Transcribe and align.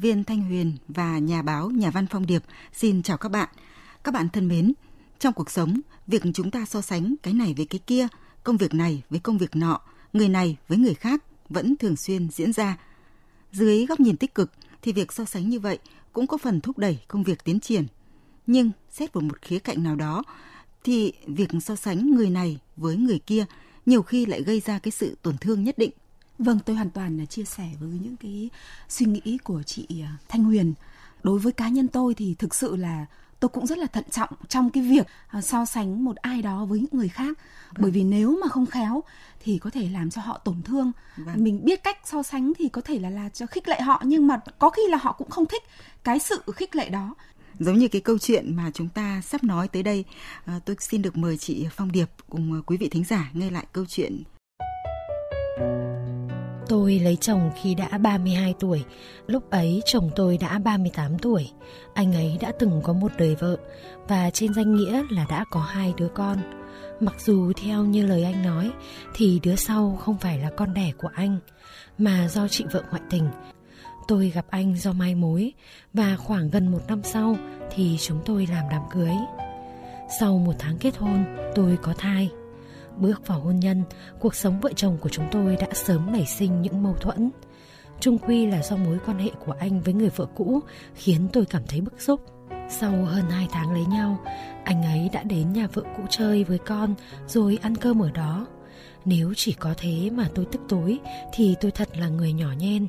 Viên 0.00 0.24
Thanh 0.24 0.42
Huyền 0.42 0.76
và 0.88 1.18
nhà 1.18 1.42
báo 1.42 1.70
Nhà 1.70 1.90
văn 1.90 2.06
Phong 2.10 2.26
Điệp 2.26 2.42
xin 2.72 3.02
chào 3.02 3.16
các 3.16 3.28
bạn. 3.28 3.48
Các 4.04 4.14
bạn 4.14 4.28
thân 4.28 4.48
mến, 4.48 4.72
trong 5.18 5.32
cuộc 5.32 5.50
sống, 5.50 5.80
việc 6.06 6.22
chúng 6.34 6.50
ta 6.50 6.64
so 6.64 6.80
sánh 6.80 7.14
cái 7.22 7.34
này 7.34 7.54
với 7.56 7.66
cái 7.66 7.78
kia, 7.86 8.06
công 8.44 8.56
việc 8.56 8.74
này 8.74 9.02
với 9.10 9.20
công 9.20 9.38
việc 9.38 9.56
nọ, 9.56 9.80
người 10.12 10.28
này 10.28 10.56
với 10.68 10.78
người 10.78 10.94
khác 10.94 11.24
vẫn 11.48 11.76
thường 11.76 11.96
xuyên 11.96 12.30
diễn 12.30 12.52
ra. 12.52 12.78
Dưới 13.52 13.86
góc 13.86 14.00
nhìn 14.00 14.16
tích 14.16 14.34
cực 14.34 14.52
thì 14.82 14.92
việc 14.92 15.12
so 15.12 15.24
sánh 15.24 15.48
như 15.48 15.60
vậy 15.60 15.78
cũng 16.12 16.26
có 16.26 16.38
phần 16.38 16.60
thúc 16.60 16.78
đẩy 16.78 16.98
công 17.08 17.24
việc 17.24 17.44
tiến 17.44 17.60
triển. 17.60 17.86
Nhưng 18.46 18.70
xét 18.90 19.12
vào 19.12 19.22
một 19.22 19.42
khía 19.42 19.58
cạnh 19.58 19.82
nào 19.82 19.96
đó 19.96 20.22
thì 20.84 21.12
việc 21.26 21.50
so 21.62 21.76
sánh 21.76 22.10
người 22.10 22.30
này 22.30 22.58
với 22.76 22.96
người 22.96 23.18
kia 23.18 23.44
nhiều 23.86 24.02
khi 24.02 24.26
lại 24.26 24.42
gây 24.42 24.60
ra 24.60 24.78
cái 24.78 24.90
sự 24.90 25.16
tổn 25.22 25.38
thương 25.38 25.64
nhất 25.64 25.78
định 25.78 25.90
Vâng, 26.40 26.58
tôi 26.64 26.76
hoàn 26.76 26.90
toàn 26.90 27.18
là 27.18 27.24
chia 27.24 27.44
sẻ 27.44 27.68
với 27.80 27.88
những 28.02 28.16
cái 28.16 28.50
suy 28.88 29.06
nghĩ 29.06 29.38
của 29.44 29.62
chị 29.62 29.86
à, 30.02 30.16
Thanh 30.28 30.44
Huyền. 30.44 30.74
Đối 31.22 31.38
với 31.38 31.52
cá 31.52 31.68
nhân 31.68 31.88
tôi 31.88 32.14
thì 32.14 32.34
thực 32.34 32.54
sự 32.54 32.76
là 32.76 33.06
tôi 33.40 33.48
cũng 33.48 33.66
rất 33.66 33.78
là 33.78 33.86
thận 33.86 34.04
trọng 34.10 34.30
trong 34.48 34.70
cái 34.70 34.82
việc 34.82 35.06
à, 35.28 35.40
so 35.40 35.64
sánh 35.64 36.04
một 36.04 36.16
ai 36.16 36.42
đó 36.42 36.64
với 36.64 36.78
những 36.78 36.90
người 36.92 37.08
khác 37.08 37.38
vâng. 37.38 37.76
bởi 37.78 37.90
vì 37.90 38.04
nếu 38.04 38.38
mà 38.42 38.48
không 38.48 38.66
khéo 38.66 39.02
thì 39.44 39.58
có 39.58 39.70
thể 39.70 39.88
làm 39.88 40.10
cho 40.10 40.22
họ 40.22 40.38
tổn 40.38 40.62
thương 40.62 40.92
vâng. 41.16 41.44
mình 41.44 41.64
biết 41.64 41.84
cách 41.84 41.98
so 42.04 42.22
sánh 42.22 42.52
thì 42.58 42.68
có 42.68 42.80
thể 42.80 42.98
là 42.98 43.10
là 43.10 43.28
cho 43.28 43.46
khích 43.46 43.68
lệ 43.68 43.80
họ 43.80 44.02
nhưng 44.04 44.26
mà 44.26 44.40
có 44.58 44.70
khi 44.70 44.82
là 44.88 44.96
họ 44.96 45.12
cũng 45.12 45.30
không 45.30 45.46
thích 45.46 45.62
cái 46.04 46.18
sự 46.18 46.42
khích 46.54 46.76
lệ 46.76 46.88
đó 46.88 47.14
giống 47.58 47.78
như 47.78 47.88
cái 47.88 48.00
câu 48.00 48.18
chuyện 48.18 48.56
mà 48.56 48.70
chúng 48.74 48.88
ta 48.88 49.20
sắp 49.24 49.44
nói 49.44 49.68
tới 49.68 49.82
đây 49.82 50.04
à, 50.44 50.60
tôi 50.64 50.76
xin 50.80 51.02
được 51.02 51.16
mời 51.16 51.36
chị 51.36 51.66
Phong 51.76 51.92
Điệp 51.92 52.10
cùng 52.30 52.62
quý 52.66 52.76
vị 52.76 52.88
thính 52.88 53.04
giả 53.04 53.30
nghe 53.32 53.50
lại 53.50 53.66
câu 53.72 53.84
chuyện 53.88 54.22
Tôi 56.70 56.98
lấy 56.98 57.16
chồng 57.16 57.50
khi 57.62 57.74
đã 57.74 57.98
32 57.98 58.54
tuổi, 58.60 58.84
lúc 59.26 59.50
ấy 59.50 59.82
chồng 59.86 60.10
tôi 60.16 60.38
đã 60.38 60.58
38 60.58 61.18
tuổi. 61.18 61.50
Anh 61.94 62.12
ấy 62.12 62.38
đã 62.40 62.52
từng 62.58 62.80
có 62.84 62.92
một 62.92 63.12
đời 63.18 63.34
vợ 63.34 63.56
và 64.08 64.30
trên 64.30 64.54
danh 64.54 64.74
nghĩa 64.74 65.02
là 65.10 65.26
đã 65.30 65.44
có 65.50 65.60
hai 65.60 65.94
đứa 65.96 66.08
con. 66.08 66.38
Mặc 67.00 67.14
dù 67.20 67.52
theo 67.52 67.84
như 67.84 68.06
lời 68.06 68.24
anh 68.24 68.42
nói 68.42 68.70
thì 69.14 69.40
đứa 69.42 69.56
sau 69.56 69.98
không 70.00 70.18
phải 70.18 70.38
là 70.38 70.50
con 70.56 70.74
đẻ 70.74 70.92
của 70.98 71.08
anh 71.14 71.38
mà 71.98 72.28
do 72.28 72.48
chị 72.48 72.64
vợ 72.72 72.82
ngoại 72.90 73.02
tình. 73.10 73.28
Tôi 74.08 74.28
gặp 74.28 74.46
anh 74.50 74.76
do 74.76 74.92
mai 74.92 75.14
mối 75.14 75.52
và 75.92 76.16
khoảng 76.16 76.50
gần 76.50 76.70
một 76.72 76.80
năm 76.88 77.00
sau 77.04 77.36
thì 77.74 77.96
chúng 78.00 78.20
tôi 78.24 78.46
làm 78.46 78.64
đám 78.70 78.82
cưới. 78.92 79.14
Sau 80.20 80.38
một 80.38 80.54
tháng 80.58 80.78
kết 80.78 80.96
hôn, 80.96 81.24
tôi 81.54 81.78
có 81.82 81.94
thai 81.98 82.30
Bước 83.00 83.26
vào 83.26 83.40
hôn 83.40 83.60
nhân, 83.60 83.82
cuộc 84.20 84.34
sống 84.34 84.60
vợ 84.60 84.70
chồng 84.76 84.98
của 85.00 85.08
chúng 85.08 85.24
tôi 85.32 85.56
đã 85.56 85.66
sớm 85.72 86.12
nảy 86.12 86.26
sinh 86.26 86.62
những 86.62 86.82
mâu 86.82 86.94
thuẫn. 86.94 87.30
Trung 88.00 88.18
quy 88.18 88.46
là 88.46 88.62
do 88.62 88.76
mối 88.76 88.98
quan 89.06 89.18
hệ 89.18 89.30
của 89.44 89.52
anh 89.52 89.80
với 89.80 89.94
người 89.94 90.10
vợ 90.16 90.26
cũ 90.34 90.60
khiến 90.94 91.28
tôi 91.32 91.46
cảm 91.46 91.62
thấy 91.68 91.80
bức 91.80 92.00
xúc. 92.00 92.20
Sau 92.68 93.04
hơn 93.04 93.24
2 93.30 93.48
tháng 93.52 93.72
lấy 93.72 93.84
nhau, 93.86 94.24
anh 94.64 94.82
ấy 94.82 95.10
đã 95.12 95.22
đến 95.22 95.52
nhà 95.52 95.68
vợ 95.72 95.82
cũ 95.96 96.02
chơi 96.08 96.44
với 96.44 96.58
con 96.58 96.94
rồi 97.26 97.58
ăn 97.62 97.76
cơm 97.76 98.02
ở 98.02 98.10
đó. 98.10 98.46
Nếu 99.04 99.32
chỉ 99.36 99.52
có 99.52 99.74
thế 99.76 100.10
mà 100.10 100.28
tôi 100.34 100.46
tức 100.52 100.60
tối 100.68 100.98
thì 101.32 101.56
tôi 101.60 101.70
thật 101.70 101.88
là 101.98 102.08
người 102.08 102.32
nhỏ 102.32 102.52
nhen. 102.58 102.86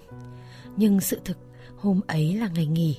Nhưng 0.78 1.00
sự 1.00 1.20
thực, 1.26 1.38
hôm 1.78 2.02
ấy 2.08 2.36
là 2.36 2.50
ngày 2.54 2.66
nghỉ 2.66 2.98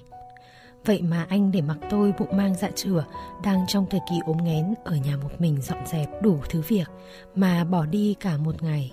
Vậy 0.84 1.02
mà 1.02 1.26
anh 1.28 1.52
để 1.52 1.60
mặc 1.60 1.78
tôi 1.90 2.12
bụng 2.18 2.36
mang 2.36 2.54
dạ 2.54 2.70
chửa 2.74 3.04
đang 3.44 3.64
trong 3.68 3.86
thời 3.90 4.00
kỳ 4.10 4.16
ốm 4.26 4.36
nghén 4.44 4.74
ở 4.84 4.96
nhà 4.96 5.16
một 5.16 5.30
mình 5.40 5.60
dọn 5.60 5.86
dẹp 5.86 6.22
đủ 6.22 6.38
thứ 6.48 6.62
việc 6.68 6.90
mà 7.34 7.64
bỏ 7.64 7.86
đi 7.86 8.14
cả 8.20 8.36
một 8.36 8.62
ngày. 8.62 8.92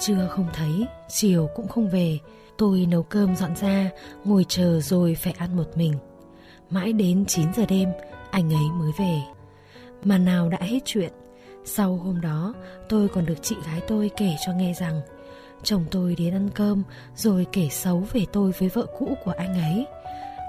Trưa 0.00 0.26
không 0.30 0.46
thấy, 0.54 0.86
chiều 1.08 1.48
cũng 1.54 1.68
không 1.68 1.88
về, 1.88 2.18
tôi 2.58 2.86
nấu 2.86 3.02
cơm 3.02 3.36
dọn 3.36 3.56
ra, 3.56 3.90
ngồi 4.24 4.44
chờ 4.48 4.80
rồi 4.80 5.14
phải 5.14 5.34
ăn 5.38 5.56
một 5.56 5.76
mình. 5.76 5.94
Mãi 6.70 6.92
đến 6.92 7.24
9 7.24 7.54
giờ 7.54 7.66
đêm, 7.68 7.88
anh 8.30 8.52
ấy 8.52 8.70
mới 8.74 8.90
về. 8.98 9.18
Mà 10.04 10.18
nào 10.18 10.48
đã 10.48 10.58
hết 10.60 10.80
chuyện, 10.84 11.12
sau 11.64 11.96
hôm 11.96 12.20
đó 12.20 12.54
tôi 12.88 13.08
còn 13.08 13.26
được 13.26 13.42
chị 13.42 13.56
gái 13.66 13.80
tôi 13.88 14.10
kể 14.16 14.36
cho 14.46 14.52
nghe 14.52 14.74
rằng 14.74 15.00
chồng 15.62 15.84
tôi 15.90 16.14
đến 16.14 16.34
ăn 16.34 16.48
cơm 16.54 16.82
rồi 17.16 17.46
kể 17.52 17.68
xấu 17.70 18.04
về 18.12 18.24
tôi 18.32 18.52
với 18.58 18.68
vợ 18.68 18.86
cũ 18.98 19.14
của 19.24 19.30
anh 19.30 19.54
ấy 19.54 19.86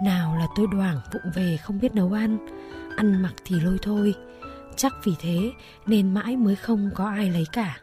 nào 0.04 0.36
là 0.36 0.48
tôi 0.56 0.68
đoảng 0.72 1.00
vụng 1.14 1.32
về 1.36 1.58
không 1.58 1.80
biết 1.80 1.96
nấu 1.96 2.12
ăn 2.14 2.38
Ăn 3.00 3.22
mặc 3.22 3.34
thì 3.46 3.60
lôi 3.60 3.78
thôi. 3.82 4.14
Chắc 4.76 4.94
vì 5.04 5.14
thế 5.20 5.52
nên 5.86 6.14
mãi 6.14 6.38
mới 6.38 6.56
không 6.56 6.90
có 6.96 7.10
ai 7.10 7.30
lấy 7.30 7.46
cả. 7.52 7.78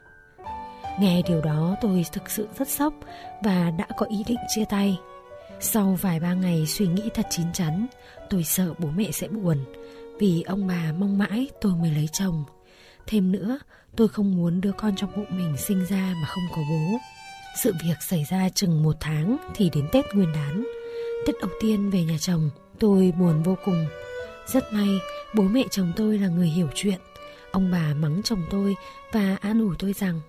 Nghe 0.99 1.21
điều 1.27 1.41
đó 1.41 1.75
tôi 1.81 2.05
thực 2.13 2.29
sự 2.29 2.47
rất 2.57 2.67
sốc 2.67 2.93
Và 3.43 3.71
đã 3.77 3.87
có 3.97 4.05
ý 4.05 4.23
định 4.27 4.37
chia 4.55 4.65
tay. 4.69 4.99
Sau 5.59 5.97
vài 6.01 6.19
ba 6.19 6.33
ngày 6.33 6.65
suy 6.67 6.87
nghĩ 6.87 7.09
thật 7.13 7.25
chín 7.29 7.45
chắn, 7.53 7.87
Tôi 8.29 8.43
sợ 8.43 8.73
bố 8.79 8.89
mẹ 8.95 9.11
sẽ 9.11 9.27
buồn, 9.27 9.57
Vì 10.19 10.41
ông 10.41 10.67
bà 10.67 10.91
mong 10.97 11.17
mãi 11.17 11.47
tôi 11.61 11.75
mới 11.75 11.91
lấy 11.91 12.09
chồng. 12.11 12.43
Thêm 13.07 13.31
nữa, 13.31 13.59
tôi 13.95 14.07
không 14.07 14.37
muốn 14.37 14.61
đứa 14.61 14.71
con 14.71 14.95
trong 14.95 15.15
bụng 15.15 15.37
mình 15.37 15.57
sinh 15.57 15.85
ra 15.85 16.13
mà 16.21 16.27
không 16.27 16.43
có 16.55 16.61
bố. 16.69 16.97
Sự 17.63 17.73
việc 17.83 17.95
xảy 18.01 18.23
ra 18.29 18.49
chừng 18.49 18.83
một 18.83 18.95
tháng 18.99 19.37
thì 19.55 19.69
đến 19.75 19.87
Tết 19.91 20.05
Nguyên 20.13 20.31
đán. 20.33 20.63
Tết 21.25 21.35
đầu 21.41 21.49
tiên 21.59 21.89
về 21.89 22.03
nhà 22.03 22.17
chồng, 22.19 22.49
tôi 22.79 23.13
buồn 23.19 23.43
vô 23.43 23.57
cùng. 23.65 23.85
Rất 24.47 24.73
may, 24.73 24.89
bố 25.35 25.43
mẹ 25.43 25.63
chồng 25.71 25.91
tôi 25.95 26.17
là 26.19 26.27
người 26.27 26.47
hiểu 26.47 26.67
chuyện. 26.75 26.99
Ông 27.51 27.71
bà 27.71 27.93
mắng 27.93 28.21
chồng 28.23 28.41
tôi 28.49 28.75
và 29.11 29.37
an 29.41 29.59
ủi 29.59 29.75
tôi 29.79 29.93
rằng 29.93 30.21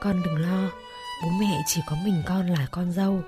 Con 0.00 0.22
đừng 0.24 0.36
lo, 0.36 0.70
bố 1.22 1.28
mẹ 1.40 1.62
chỉ 1.66 1.80
có 1.86 1.96
mình 2.04 2.22
con 2.26 2.46
là 2.46 2.66
con 2.70 2.92
dâu. 2.92 3.20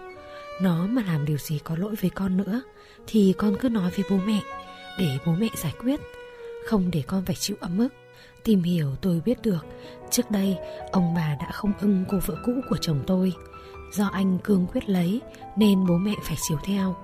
Nó 0.63 0.87
mà 0.87 1.03
làm 1.07 1.25
điều 1.25 1.39
gì 1.39 1.59
có 1.65 1.77
lỗi 1.77 1.95
với 2.01 2.11
con 2.11 2.37
nữa 2.37 2.63
thì 3.07 3.35
con 3.39 3.57
cứ 3.61 3.69
nói 3.69 3.91
với 3.91 4.05
bố 4.11 4.17
mẹ 4.27 4.41
để 4.99 5.19
bố 5.27 5.33
mẹ 5.33 5.49
giải 5.57 5.73
quyết, 5.81 6.01
không 6.67 6.91
để 6.93 7.03
con 7.07 7.25
phải 7.25 7.37
chịu 7.37 7.57
ấm 7.61 7.79
ức. 7.79 7.89
Tìm 8.45 8.63
hiểu 8.63 8.91
tôi 9.01 9.21
biết 9.25 9.43
được, 9.43 9.67
trước 10.11 10.31
đây 10.31 10.57
ông 10.93 11.15
bà 11.15 11.37
đã 11.41 11.51
không 11.53 11.73
ưng 11.81 12.05
cô 12.11 12.19
vợ 12.27 12.35
cũ 12.45 12.53
của 12.71 12.77
chồng 12.81 13.03
tôi 13.07 13.33
Do 13.97 14.07
anh 14.13 14.39
cương 14.39 14.67
quyết 14.73 14.89
lấy 14.89 15.21
nên 15.57 15.87
bố 15.87 15.95
mẹ 15.99 16.15
phải 16.23 16.37
chiều 16.49 16.59
theo. 16.65 16.97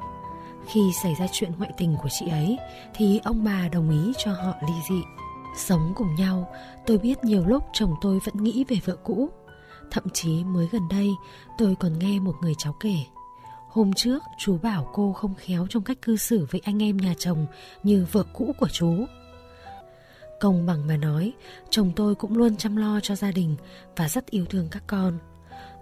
Khi 0.67 0.81
xảy 1.03 1.15
ra 1.21 1.27
chuyện 1.33 1.53
ngoại 1.59 1.71
tình 1.77 1.97
của 2.03 2.09
chị 2.21 2.29
ấy 2.29 2.59
thì 2.95 3.21
ông 3.25 3.45
bà 3.45 3.69
đồng 3.69 3.91
ý 3.91 4.13
cho 4.25 4.33
họ 4.33 4.55
ly 4.67 4.75
dị. 4.91 5.03
Sống 5.57 5.93
cùng 5.97 6.15
nhau, 6.15 6.49
tôi 6.87 6.99
biết 6.99 7.25
nhiều 7.25 7.47
lúc 7.47 7.65
chồng 7.73 7.95
tôi 8.01 8.19
vẫn 8.25 8.45
nghĩ 8.45 8.65
về 8.69 8.77
vợ 8.85 8.97
cũ. 8.97 9.29
Thậm 9.91 10.05
chí 10.13 10.45
mới 10.45 10.69
gần 10.73 10.83
đây 10.91 11.09
tôi 11.59 11.75
còn 11.81 11.99
nghe 11.99 12.21
một 12.21 12.35
người 12.43 12.55
cháu 12.59 12.73
kể. 12.81 12.97
Hôm 13.69 13.93
trước 13.93 14.23
chú 14.39 14.59
bảo 14.59 14.91
cô 14.93 15.13
không 15.13 15.35
khéo 15.35 15.67
trong 15.71 15.83
cách 15.83 16.03
cư 16.03 16.17
xử 16.17 16.47
với 16.51 16.61
anh 16.65 16.83
em 16.83 16.97
nhà 16.97 17.15
chồng 17.19 17.47
như 17.83 18.07
vợ 18.13 18.25
cũ 18.33 18.55
của 18.59 18.69
chú. 18.69 19.05
Công 20.41 20.67
bằng 20.67 20.87
mà 20.87 20.97
nói, 20.97 21.33
chồng 21.71 21.93
tôi 21.97 22.15
cũng 22.15 22.37
luôn 22.37 22.57
chăm 22.57 22.77
lo 22.77 23.01
cho 23.01 23.15
gia 23.15 23.31
đình 23.31 23.57
và 23.97 24.09
rất 24.09 24.31
yêu 24.31 24.45
thương 24.45 24.69
các 24.71 24.83
con. 24.87 25.19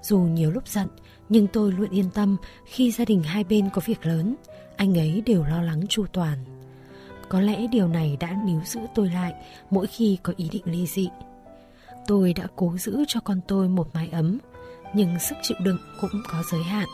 Dù 0.02 0.18
nhiều 0.18 0.50
lúc 0.50 0.68
giận, 0.68 0.88
nhưng 1.28 1.46
tôi 1.46 1.72
luôn 1.72 1.90
yên 1.90 2.10
tâm 2.10 2.36
khi 2.64 2.90
gia 2.90 3.04
đình 3.04 3.22
hai 3.22 3.44
bên 3.44 3.70
có 3.72 3.82
việc 3.84 4.06
lớn, 4.06 4.36
anh 4.76 4.98
ấy 4.98 5.22
đều 5.26 5.44
lo 5.44 5.62
lắng 5.62 5.86
chu 5.88 6.06
toàn. 6.12 6.38
Có 7.28 7.40
lẽ 7.40 7.66
điều 7.66 7.88
này 7.88 8.16
đã 8.20 8.36
níu 8.44 8.60
giữ 8.64 8.80
tôi 8.94 9.08
lại 9.08 9.34
mỗi 9.70 9.86
khi 9.86 10.18
có 10.22 10.32
ý 10.36 10.48
định 10.48 10.62
ly 10.64 10.86
dị. 10.86 11.08
Tôi 12.06 12.32
đã 12.32 12.46
cố 12.56 12.76
giữ 12.78 13.04
cho 13.08 13.20
con 13.20 13.40
tôi 13.48 13.68
một 13.68 13.88
mái 13.94 14.08
ấm, 14.12 14.38
nhưng 14.94 15.18
sức 15.18 15.34
chịu 15.42 15.56
đựng 15.64 15.78
cũng 16.00 16.22
có 16.28 16.42
giới 16.52 16.62
hạn. 16.62 16.88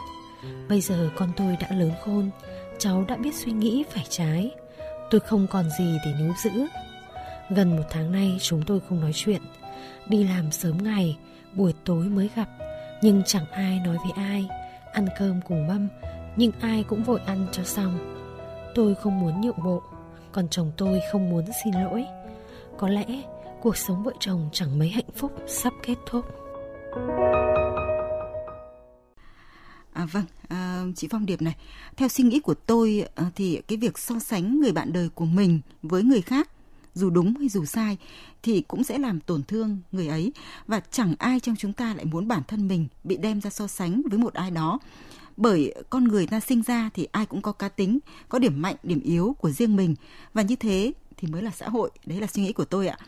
Bây 0.69 0.81
giờ 0.81 1.11
con 1.17 1.31
tôi 1.37 1.57
đã 1.61 1.69
lớn 1.71 1.93
khôn, 2.05 2.31
cháu 2.79 3.05
đã 3.09 3.17
biết 3.17 3.35
suy 3.35 3.53
nghĩ 3.53 3.85
phải 3.91 4.05
trái. 4.09 4.51
Tôi 5.11 5.21
không 5.21 5.47
còn 5.51 5.65
gì 5.79 5.99
để 6.05 6.15
níu 6.19 6.33
giữ. 6.45 6.51
Gần 7.51 7.77
một 7.77 7.83
tháng 7.91 8.13
nay 8.13 8.37
chúng 8.41 8.63
tôi 8.63 8.81
không 8.89 9.01
nói 9.01 9.13
chuyện. 9.15 9.43
Đi 10.09 10.25
làm 10.25 10.51
sớm 10.51 10.79
ngày, 10.83 11.19
buổi 11.55 11.75
tối 11.85 12.05
mới 12.05 12.31
gặp. 12.35 12.49
Nhưng 13.03 13.23
chẳng 13.27 13.47
ai 13.51 13.81
nói 13.85 13.97
với 13.97 14.25
ai. 14.25 14.49
Ăn 14.93 15.07
cơm 15.19 15.41
cùng 15.49 15.67
mâm 15.67 15.89
nhưng 16.37 16.53
ai 16.61 16.85
cũng 16.89 17.05
vội 17.05 17.21
ăn 17.27 17.47
cho 17.53 17.65
xong. 17.65 17.99
Tôi 18.75 18.95
không 18.95 19.21
muốn 19.21 19.41
nhượng 19.41 19.63
bộ 19.65 19.83
còn 20.33 20.49
chồng 20.49 20.73
tôi 20.77 21.01
không 21.13 21.31
muốn 21.31 21.45
xin 21.65 21.75
lỗi. 21.75 22.05
Có 22.79 22.89
lẽ 22.89 23.05
cuộc 23.63 23.77
sống 23.77 24.03
vợ 24.03 24.13
chồng 24.21 24.49
chẳng 24.53 24.79
mấy 24.79 24.89
hạnh 24.89 25.11
phúc 25.17 25.33
sắp 25.47 25.73
kết 25.83 25.95
thúc. 26.07 26.25
À, 29.93 30.07
vâng, 30.13 30.25
à, 30.49 30.85
chị 30.97 31.09
Phong 31.11 31.27
Điệp 31.27 31.43
này, 31.43 31.57
theo 31.97 32.09
suy 32.09 32.25
nghĩ 32.25 32.41
của 32.41 32.55
tôi 32.55 33.05
à, 33.15 33.31
thì 33.35 33.63
cái 33.69 33.79
việc 33.79 33.99
so 33.99 34.19
sánh 34.19 34.61
người 34.61 34.73
bạn 34.73 34.93
đời 34.93 35.09
của 35.09 35.25
mình 35.25 35.61
với 35.83 36.03
người 36.03 36.23
khác 36.23 36.49
dù 36.95 37.11
đúng 37.11 37.35
hay 37.37 37.49
dù 37.49 37.65
sai 37.65 37.97
thì 38.43 38.61
cũng 38.61 38.85
sẽ 38.85 38.99
làm 38.99 39.21
tổn 39.21 39.43
thương 39.43 39.79
người 39.93 40.09
ấy. 40.09 40.33
Và 40.67 40.81
chẳng 40.91 41.15
ai 41.19 41.41
trong 41.41 41.57
chúng 41.57 41.73
ta 41.73 41.95
lại 41.95 42.05
muốn 42.05 42.29
bản 42.29 42.43
thân 42.49 42.69
mình 42.69 42.87
bị 43.05 43.17
đem 43.17 43.41
ra 43.41 43.51
so 43.51 43.67
sánh 43.67 44.03
với 44.11 44.19
một 44.19 44.35
ai 44.35 44.51
đó. 44.51 44.79
Bởi 45.37 45.75
con 45.91 46.05
người 46.05 46.27
ta 46.27 46.41
sinh 46.41 46.63
ra 46.63 46.91
thì 46.95 47.09
ai 47.13 47.27
cũng 47.27 47.43
có 47.43 47.53
cá 47.53 47.69
tính 47.69 47.99
có 48.29 48.39
điểm 48.39 48.63
mạnh 48.63 48.77
điểm 48.83 49.01
yếu 49.01 49.37
của 49.41 49.51
riêng 49.51 49.77
mình. 49.77 49.95
Và 50.35 50.43
như 50.43 50.57
thế 50.57 50.93
thì 51.17 51.29
mới 51.29 51.43
là 51.43 51.51
xã 51.51 51.69
hội. 51.69 51.91
Đấy 52.07 52.21
là 52.21 52.27
suy 52.27 52.43
nghĩ 52.43 52.53
của 52.53 52.65
tôi 52.65 52.87
ạ. 52.87 52.99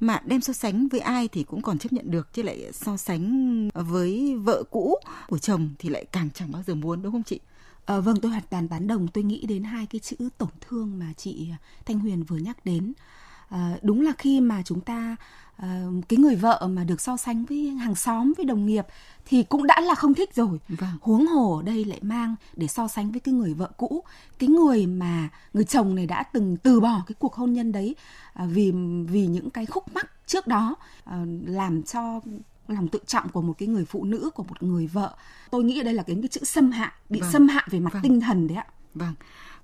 Mà 0.00 0.22
đem 0.24 0.40
so 0.40 0.52
sánh 0.52 0.88
với 0.88 1.00
ai 1.00 1.28
thì 1.28 1.44
cũng 1.44 1.62
còn 1.62 1.78
chấp 1.78 1.92
nhận 1.92 2.10
được 2.10 2.32
chứ 2.32 2.42
lại 2.42 2.72
so 2.72 2.96
sánh 2.96 3.68
với 3.74 4.36
vợ 4.36 4.62
cũ 4.70 4.94
của 5.28 5.38
chồng 5.38 5.70
thì 5.78 5.88
lại 5.88 6.04
càng 6.12 6.28
chẳng 6.34 6.52
bao 6.52 6.62
giờ 6.66 6.74
muốn 6.74 7.02
đúng 7.02 7.12
không 7.12 7.22
chị? 7.22 7.40
À, 7.84 8.00
vâng 8.00 8.16
tôi 8.22 8.30
hoàn 8.30 8.42
toàn 8.50 8.68
tán 8.68 8.86
đồng. 8.86 9.08
Tôi 9.08 9.24
nghĩ 9.24 9.46
đến 9.46 9.64
hai 9.64 9.86
cái 9.86 10.00
chữ 10.00 10.16
tổn 10.38 10.48
thương 10.60 10.98
mà 10.98 11.12
chị 11.16 11.48
Thanh 11.84 11.98
Huyền 11.98 12.22
vừa 12.22 12.36
nhắc 12.36 12.64
đến 12.64 12.92
à, 13.48 13.78
đúng 13.82 14.00
là 14.00 14.12
khi 14.18 14.40
mà 14.40 14.62
chúng 14.64 14.80
ta 14.80 15.16
à, 15.56 15.84
cái 16.08 16.18
người 16.18 16.36
vợ 16.36 16.68
mà 16.70 16.84
được 16.84 17.00
so 17.00 17.16
sánh 17.16 17.44
với 17.44 17.68
hàng 17.70 17.94
xóm 17.94 18.32
với 18.36 18.46
đồng 18.46 18.66
nghiệp 18.66 18.86
thì 19.26 19.42
cũng 19.42 19.66
đã 19.66 19.80
là 19.80 19.94
không 19.94 20.14
thích 20.14 20.34
rồi 20.34 20.60
vâng. 20.68 20.98
huống 21.00 21.26
hồ 21.26 21.56
ở 21.56 21.62
đây 21.62 21.84
lại 21.84 21.98
mang 22.02 22.34
để 22.56 22.66
so 22.66 22.88
sánh 22.88 23.10
với 23.10 23.20
cái 23.20 23.34
người 23.34 23.54
vợ 23.54 23.70
cũ 23.76 24.04
cái 24.38 24.48
người 24.48 24.86
mà 24.86 25.28
người 25.54 25.64
chồng 25.64 25.94
này 25.94 26.06
đã 26.06 26.22
từng 26.22 26.56
từ 26.56 26.80
bỏ 26.80 27.02
cái 27.06 27.14
cuộc 27.18 27.34
hôn 27.34 27.52
nhân 27.52 27.72
đấy 27.72 27.96
à, 28.34 28.46
vì 28.46 28.72
vì 29.08 29.26
những 29.26 29.50
cái 29.50 29.66
khúc 29.66 29.94
mắc 29.94 30.10
trước 30.26 30.46
đó 30.46 30.76
à, 31.04 31.24
làm 31.46 31.82
cho 31.82 32.20
lòng 32.68 32.88
tự 32.88 32.98
trọng 33.06 33.28
của 33.28 33.42
một 33.42 33.54
cái 33.58 33.68
người 33.68 33.84
phụ 33.84 34.04
nữ 34.04 34.30
của 34.34 34.42
một 34.42 34.62
người 34.62 34.86
vợ 34.86 35.14
tôi 35.50 35.64
nghĩ 35.64 35.82
đây 35.82 35.94
là 35.94 36.02
cái, 36.02 36.16
cái 36.22 36.28
chữ 36.28 36.44
xâm 36.44 36.70
hại 36.70 36.92
bị 37.10 37.20
vâng. 37.20 37.32
xâm 37.32 37.48
hại 37.48 37.68
về 37.70 37.80
mặt 37.80 37.92
vâng. 37.92 38.02
tinh 38.02 38.20
thần 38.20 38.48
đấy 38.48 38.56
ạ 38.56 38.66
vâng 38.94 39.14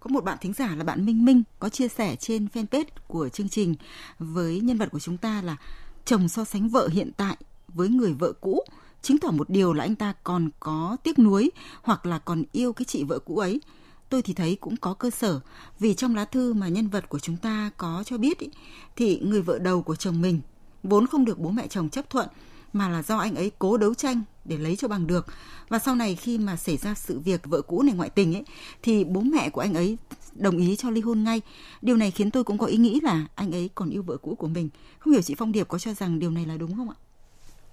có 0.04 0.08
một 0.08 0.24
bạn 0.24 0.38
thính 0.40 0.52
giả 0.52 0.74
là 0.76 0.84
bạn 0.84 1.06
Minh 1.06 1.24
Minh 1.24 1.42
có 1.58 1.68
chia 1.68 1.88
sẻ 1.88 2.16
trên 2.16 2.46
fanpage 2.54 2.84
của 3.06 3.28
chương 3.28 3.48
trình 3.48 3.74
với 4.18 4.60
nhân 4.60 4.78
vật 4.78 4.88
của 4.92 4.98
chúng 4.98 5.16
ta 5.16 5.42
là 5.42 5.56
chồng 6.04 6.28
so 6.28 6.44
sánh 6.44 6.68
vợ 6.68 6.88
hiện 6.88 7.10
tại 7.16 7.36
với 7.68 7.88
người 7.88 8.12
vợ 8.12 8.32
cũ. 8.40 8.60
Chứng 9.02 9.18
tỏ 9.18 9.30
một 9.30 9.50
điều 9.50 9.72
là 9.72 9.84
anh 9.84 9.94
ta 9.94 10.14
còn 10.24 10.50
có 10.60 10.96
tiếc 11.02 11.18
nuối 11.18 11.50
hoặc 11.82 12.06
là 12.06 12.18
còn 12.18 12.42
yêu 12.52 12.72
cái 12.72 12.84
chị 12.84 13.04
vợ 13.04 13.18
cũ 13.18 13.38
ấy. 13.38 13.60
Tôi 14.08 14.22
thì 14.22 14.34
thấy 14.34 14.56
cũng 14.60 14.76
có 14.76 14.94
cơ 14.94 15.10
sở 15.10 15.40
vì 15.78 15.94
trong 15.94 16.16
lá 16.16 16.24
thư 16.24 16.54
mà 16.54 16.68
nhân 16.68 16.88
vật 16.88 17.08
của 17.08 17.18
chúng 17.18 17.36
ta 17.36 17.70
có 17.76 18.02
cho 18.06 18.18
biết 18.18 18.38
ý, 18.38 18.48
thì 18.96 19.18
người 19.18 19.42
vợ 19.42 19.58
đầu 19.58 19.82
của 19.82 19.96
chồng 19.96 20.20
mình 20.20 20.40
vốn 20.82 21.06
không 21.06 21.24
được 21.24 21.38
bố 21.38 21.50
mẹ 21.50 21.66
chồng 21.66 21.90
chấp 21.90 22.10
thuận 22.10 22.28
mà 22.72 22.88
là 22.88 23.02
do 23.02 23.16
anh 23.18 23.34
ấy 23.34 23.50
cố 23.58 23.76
đấu 23.76 23.94
tranh 23.94 24.22
để 24.44 24.58
lấy 24.58 24.76
cho 24.76 24.88
bằng 24.88 25.06
được. 25.06 25.26
Và 25.68 25.78
sau 25.78 25.94
này 25.94 26.14
khi 26.14 26.38
mà 26.38 26.56
xảy 26.56 26.76
ra 26.76 26.94
sự 26.94 27.18
việc 27.18 27.46
vợ 27.46 27.62
cũ 27.62 27.82
này 27.82 27.94
ngoại 27.94 28.10
tình 28.10 28.34
ấy, 28.34 28.44
thì 28.82 29.04
bố 29.04 29.20
mẹ 29.20 29.50
của 29.50 29.60
anh 29.60 29.74
ấy 29.74 29.98
đồng 30.32 30.58
ý 30.58 30.76
cho 30.76 30.90
ly 30.90 31.00
hôn 31.00 31.24
ngay. 31.24 31.40
Điều 31.82 31.96
này 31.96 32.10
khiến 32.10 32.30
tôi 32.30 32.44
cũng 32.44 32.58
có 32.58 32.66
ý 32.66 32.76
nghĩ 32.76 33.00
là 33.02 33.26
anh 33.34 33.54
ấy 33.54 33.70
còn 33.74 33.90
yêu 33.90 34.02
vợ 34.02 34.16
cũ 34.16 34.34
của 34.34 34.48
mình. 34.48 34.68
Không 34.98 35.12
hiểu 35.12 35.22
chị 35.22 35.34
phong 35.34 35.52
điệp 35.52 35.68
có 35.68 35.78
cho 35.78 35.94
rằng 35.94 36.18
điều 36.18 36.30
này 36.30 36.46
là 36.46 36.56
đúng 36.56 36.76
không 36.76 36.90
ạ? 36.90 36.96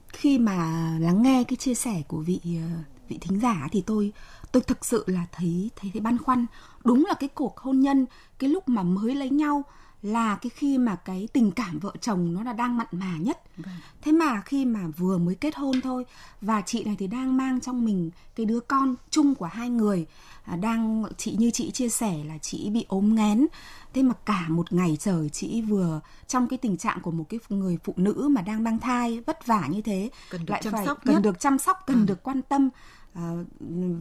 Khi 0.08 0.40
mà 0.40 0.98
lắng 1.02 1.24
nghe 1.24 1.44
cái 1.44 1.56
chia 1.56 1.74
sẻ 1.74 2.02
của 2.08 2.20
vị 2.20 2.40
ờ, 2.44 2.84
vị 3.10 3.18
thính 3.22 3.40
giả 3.40 3.68
thì 3.72 3.82
tôi 3.82 4.12
tôi 4.52 4.64
thực 4.64 4.86
sự 4.86 5.04
là 5.08 5.26
thấy 5.32 5.70
thấy 5.76 5.92
thấy 5.94 6.02
băn 6.02 6.18
khoăn. 6.18 6.46
Đúng 6.84 7.06
là 7.06 7.14
cái 7.14 7.30
cuộc 7.30 7.58
hôn 7.58 7.80
nhân, 7.80 8.06
cái 8.40 8.50
lúc 8.50 8.70
mà 8.70 8.84
mới 8.84 9.16
lấy 9.16 9.30
nhau 9.30 9.64
là 10.02 10.36
cái 10.36 10.50
khi 10.50 10.78
mà 10.78 10.96
cái 10.96 11.28
tình 11.34 11.52
cảm 11.52 11.80
vợ 11.80 11.92
chồng 12.02 12.34
nó 12.34 12.44
là 12.44 12.54
đang 12.54 12.78
mặn 12.78 12.88
mà 12.92 13.18
nhất 13.18 13.42
vâng. 13.58 13.76
thế 14.02 14.12
mà 14.12 14.42
khi 14.42 14.66
mà 14.66 14.88
vừa 14.98 15.18
mới 15.18 15.36
kết 15.36 15.56
hôn 15.56 15.82
thôi 15.82 16.06
và 16.42 16.62
chị 16.62 16.84
này 16.84 16.96
thì 17.00 17.08
đang 17.08 17.38
mang 17.38 17.62
trong 17.62 17.86
mình 17.86 18.12
cái 18.36 18.46
đứa 18.46 18.60
con 18.60 18.96
chung 19.10 19.36
của 19.36 19.46
hai 19.46 19.70
người 19.70 20.06
à, 20.44 20.56
đang 20.56 21.04
chị 21.18 21.36
như 21.40 21.52
chị 21.52 21.72
chia 21.72 21.90
sẻ 21.90 22.24
là 22.28 22.38
chị 22.38 22.70
bị 22.70 22.86
ốm 22.88 23.16
nghén 23.16 23.48
thế 23.94 24.04
mà 24.04 24.14
cả 24.26 24.46
một 24.48 24.74
ngày 24.74 24.98
trời 25.00 25.30
chị 25.30 25.62
vừa 25.62 26.02
trong 26.28 26.48
cái 26.48 26.58
tình 26.58 26.78
trạng 26.78 27.02
của 27.02 27.12
một 27.12 27.26
cái 27.30 27.40
người 27.50 27.78
phụ 27.84 27.94
nữ 27.98 28.28
mà 28.32 28.42
đang 28.42 28.64
mang 28.64 28.80
thai 28.80 29.20
vất 29.20 29.46
vả 29.46 29.68
như 29.70 29.82
thế 29.82 30.10
cần 30.30 30.46
được 30.46 30.52
lại 30.52 30.62
chăm 30.64 30.74
phải 30.74 30.86
sóc 30.86 31.00
cần 31.06 31.16
nhất. 31.16 31.22
được 31.22 31.40
chăm 31.40 31.58
sóc 31.58 31.84
cần 31.88 31.98
ừ. 31.98 32.06
được 32.06 32.24
quan 32.24 32.42
tâm 32.42 32.70
À, 33.14 33.34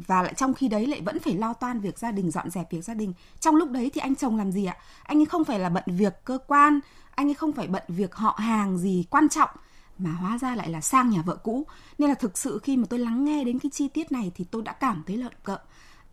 và 0.06 0.22
lại 0.22 0.34
trong 0.34 0.54
khi 0.54 0.68
đấy 0.68 0.86
lại 0.86 1.00
vẫn 1.00 1.18
phải 1.18 1.34
lo 1.34 1.52
toan 1.52 1.80
việc 1.80 1.98
gia 1.98 2.10
đình 2.10 2.30
dọn 2.30 2.50
dẹp 2.50 2.70
việc 2.70 2.84
gia 2.84 2.94
đình. 2.94 3.12
Trong 3.40 3.56
lúc 3.56 3.70
đấy 3.70 3.90
thì 3.94 4.00
anh 4.00 4.14
chồng 4.14 4.36
làm 4.36 4.52
gì 4.52 4.64
ạ? 4.64 4.76
Anh 5.02 5.18
ấy 5.18 5.26
không 5.26 5.44
phải 5.44 5.58
là 5.58 5.68
bận 5.68 5.84
việc 5.86 6.24
cơ 6.24 6.38
quan 6.46 6.80
anh 7.18 7.28
ấy 7.28 7.34
không 7.34 7.52
phải 7.52 7.66
bận 7.66 7.82
việc 7.88 8.14
họ 8.14 8.34
hàng 8.38 8.78
gì 8.78 9.04
quan 9.10 9.28
trọng 9.28 9.50
mà 9.98 10.10
hóa 10.10 10.38
ra 10.38 10.54
lại 10.54 10.70
là 10.70 10.80
sang 10.80 11.10
nhà 11.10 11.22
vợ 11.22 11.36
cũ. 11.36 11.66
Nên 11.98 12.08
là 12.08 12.14
thực 12.14 12.38
sự 12.38 12.58
khi 12.62 12.76
mà 12.76 12.86
tôi 12.90 12.98
lắng 12.98 13.24
nghe 13.24 13.44
đến 13.44 13.58
cái 13.58 13.70
chi 13.70 13.88
tiết 13.88 14.12
này 14.12 14.32
thì 14.34 14.44
tôi 14.44 14.62
đã 14.62 14.72
cảm 14.72 15.02
thấy 15.06 15.16
lợn 15.16 15.32
cợm. 15.42 15.58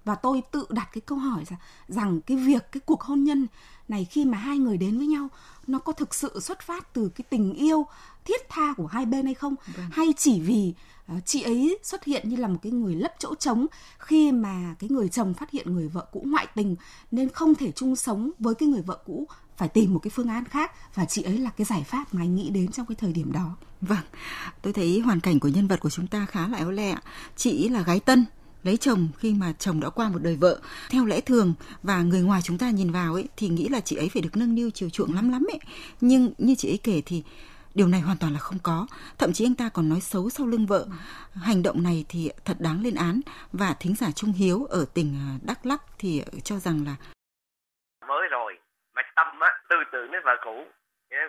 Và 0.06 0.16
tôi 0.16 0.44
tự 0.52 0.66
đặt 0.70 0.90
cái 0.94 1.02
câu 1.02 1.18
hỏi 1.18 1.46
rằng, 1.46 1.60
rằng 1.88 2.22
cái 2.22 2.38
việc 2.38 2.72
cái 2.72 2.82
cuộc 2.86 3.02
hôn 3.02 3.24
nhân 3.24 3.48
này 3.88 4.06
khi 4.06 4.26
mà 4.26 4.38
hai 4.38 4.58
người 4.58 4.78
đến 4.78 4.98
với 4.98 5.08
nhau 5.08 5.28
nó 5.68 5.80
có 5.80 5.94
thực 5.94 6.14
sự 6.14 6.40
xuất 6.40 6.62
phát 6.62 6.94
từ 6.94 7.10
cái 7.10 7.26
tình 7.30 7.54
yêu 7.54 7.86
thiết 8.26 8.50
tha 8.50 8.74
của 8.78 8.88
hai 8.88 9.06
bên 9.06 9.26
hay 9.26 9.34
không? 9.34 9.56
Vâng. 9.78 9.90
hay 9.92 10.08
chỉ 10.18 10.42
vì 10.42 10.74
Ờ, 11.08 11.16
chị 11.26 11.42
ấy 11.42 11.80
xuất 11.84 12.04
hiện 12.04 12.30
như 12.30 12.36
là 12.36 12.48
một 12.48 12.60
cái 12.62 12.72
người 12.72 12.96
lấp 12.96 13.12
chỗ 13.20 13.36
trống 13.36 13.66
khi 14.00 14.32
mà 14.32 14.76
cái 14.80 14.90
người 14.90 15.10
chồng 15.10 15.34
phát 15.34 15.52
hiện 15.52 15.74
người 15.74 15.88
vợ 15.88 16.08
cũ 16.12 16.24
ngoại 16.26 16.48
tình 16.56 16.76
nên 17.12 17.30
không 17.30 17.56
thể 17.56 17.72
chung 17.72 17.96
sống 17.96 18.32
với 18.40 18.56
cái 18.56 18.70
người 18.70 18.82
vợ 18.82 19.00
cũ 19.06 19.28
phải 19.58 19.68
tìm 19.68 19.94
một 19.94 20.00
cái 20.00 20.12
phương 20.14 20.28
án 20.28 20.46
khác 20.46 20.72
và 20.96 21.06
chị 21.06 21.24
ấy 21.24 21.38
là 21.38 21.50
cái 21.50 21.66
giải 21.66 21.84
pháp 21.84 22.14
mà 22.14 22.22
anh 22.22 22.36
nghĩ 22.36 22.50
đến 22.50 22.72
trong 22.72 22.86
cái 22.86 22.96
thời 22.96 23.14
điểm 23.14 23.32
đó. 23.32 23.56
Vâng, 23.82 24.04
tôi 24.62 24.74
thấy 24.74 25.00
hoàn 25.00 25.20
cảnh 25.20 25.40
của 25.40 25.48
nhân 25.48 25.68
vật 25.68 25.80
của 25.80 25.90
chúng 25.90 26.08
ta 26.08 26.26
khá 26.26 26.48
là 26.48 26.58
éo 26.58 26.72
le. 26.72 26.96
Chị 27.36 27.70
là 27.70 27.82
gái 27.82 28.00
tân, 28.00 28.26
lấy 28.66 28.78
chồng 28.78 29.08
khi 29.18 29.34
mà 29.34 29.54
chồng 29.60 29.80
đã 29.80 29.90
qua 29.90 30.10
một 30.10 30.20
đời 30.22 30.36
vợ 30.36 30.60
theo 30.90 31.06
lẽ 31.06 31.22
thường 31.22 31.54
và 31.84 32.02
người 32.02 32.22
ngoài 32.22 32.42
chúng 32.42 32.58
ta 32.58 32.70
nhìn 32.70 32.92
vào 32.92 33.14
ấy 33.14 33.28
thì 33.38 33.48
nghĩ 33.48 33.68
là 33.68 33.80
chị 33.80 33.96
ấy 33.96 34.10
phải 34.10 34.22
được 34.22 34.38
nâng 34.38 34.56
niu 34.56 34.70
chiều 34.70 34.90
chuộng 34.90 35.14
lắm 35.14 35.30
lắm 35.30 35.46
ấy 35.52 35.60
nhưng 36.02 36.34
như 36.38 36.56
chị 36.56 36.70
ấy 36.70 36.78
kể 36.78 37.02
thì 37.06 37.24
điều 37.76 37.88
này 37.88 38.02
hoàn 38.02 38.18
toàn 38.22 38.34
là 38.34 38.40
không 38.40 38.60
có. 38.64 38.88
Thậm 39.20 39.34
chí 39.34 39.46
anh 39.46 39.56
ta 39.56 39.70
còn 39.74 39.90
nói 39.90 40.02
xấu 40.02 40.30
sau 40.30 40.48
lưng 40.48 40.66
vợ. 40.66 40.86
Hành 41.48 41.64
động 41.64 41.84
này 41.84 42.06
thì 42.10 42.32
thật 42.46 42.58
đáng 42.60 42.80
lên 42.84 42.96
án. 42.96 43.22
Và 43.52 43.76
thính 43.80 43.96
giả 43.96 44.08
trung 44.16 44.34
hiếu 44.40 44.66
ở 44.70 44.86
tỉnh 44.96 45.10
à, 45.26 45.30
đắk 45.48 45.66
lắc 45.66 45.82
thì 46.00 46.24
ờ, 46.32 46.40
cho 46.44 46.56
rằng 46.56 46.78
là 46.88 46.96
mới 48.08 48.28
rồi, 48.28 48.60
mà 48.96 49.02
tâm 49.16 49.40
á, 49.40 49.50
tư 49.70 49.76
tưởng 49.92 50.12
đến 50.12 50.22
vợ 50.26 50.36
cũ. 50.46 50.66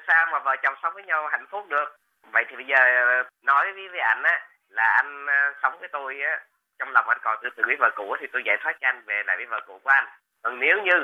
Sao 0.06 0.26
mà 0.32 0.38
vợ 0.38 0.56
chồng 0.62 0.74
sống 0.82 0.94
với 0.94 1.04
nhau 1.04 1.28
hạnh 1.32 1.46
phúc 1.50 1.64
được? 1.68 1.88
Vậy 2.32 2.44
thì 2.48 2.56
bây 2.56 2.66
giờ 2.66 2.76
ờ, 2.76 3.30
nói 3.42 3.72
với 3.74 3.88
với 3.88 4.00
anh 4.00 4.22
á, 4.22 4.36
là 4.68 4.86
anh 5.02 5.26
ờ, 5.26 5.38
sống 5.62 5.74
với 5.80 5.88
tôi 5.92 6.20
á, 6.20 6.44
trong 6.78 6.90
lòng 6.92 7.08
anh 7.08 7.18
còn 7.22 7.38
tư 7.42 7.48
tưởng 7.56 7.66
với 7.66 7.76
vợ 7.80 7.90
cũ 7.96 8.16
thì 8.20 8.26
tôi 8.32 8.42
giải 8.46 8.56
thoát 8.62 8.72
cho 8.80 8.88
anh 8.88 9.02
về 9.06 9.22
lại 9.26 9.36
với 9.36 9.46
vợ 9.46 9.60
cũ 9.66 9.80
của 9.84 9.90
anh 9.90 10.06
còn 10.46 10.60
nếu 10.60 10.76
như 10.84 10.96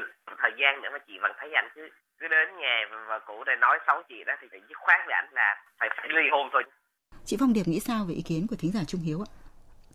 thời 0.43 0.53
gian 0.61 0.83
nữa 0.83 0.89
mà 0.93 0.99
chị 1.07 1.13
vẫn 1.23 1.33
thấy 1.39 1.51
anh 1.55 1.69
cứ 1.75 1.83
cứ 2.21 2.29
đến 2.29 2.49
nhà 2.61 2.75
vợ 3.09 3.19
cũ 3.27 3.45
để 3.47 3.53
nói 3.61 3.79
xấu 3.87 4.03
chị 4.09 4.25
đó 4.27 4.33
thì 4.41 4.47
phải 4.51 4.61
dứt 4.69 4.79
khoát 4.85 5.01
với 5.07 5.15
anh 5.15 5.29
là 5.33 5.49
phải 5.79 5.89
phải 5.97 6.09
ly 6.09 6.23
hôn 6.33 6.49
thôi 6.53 6.63
chị 7.25 7.37
Phong 7.41 7.53
Điệp 7.53 7.67
nghĩ 7.67 7.81
sao 7.81 8.05
về 8.09 8.15
ý 8.15 8.23
kiến 8.23 8.47
của 8.51 8.57
thính 8.59 8.73
giả 8.73 8.81
Trung 8.87 9.01
Hiếu 9.01 9.19
ạ? 9.27 9.29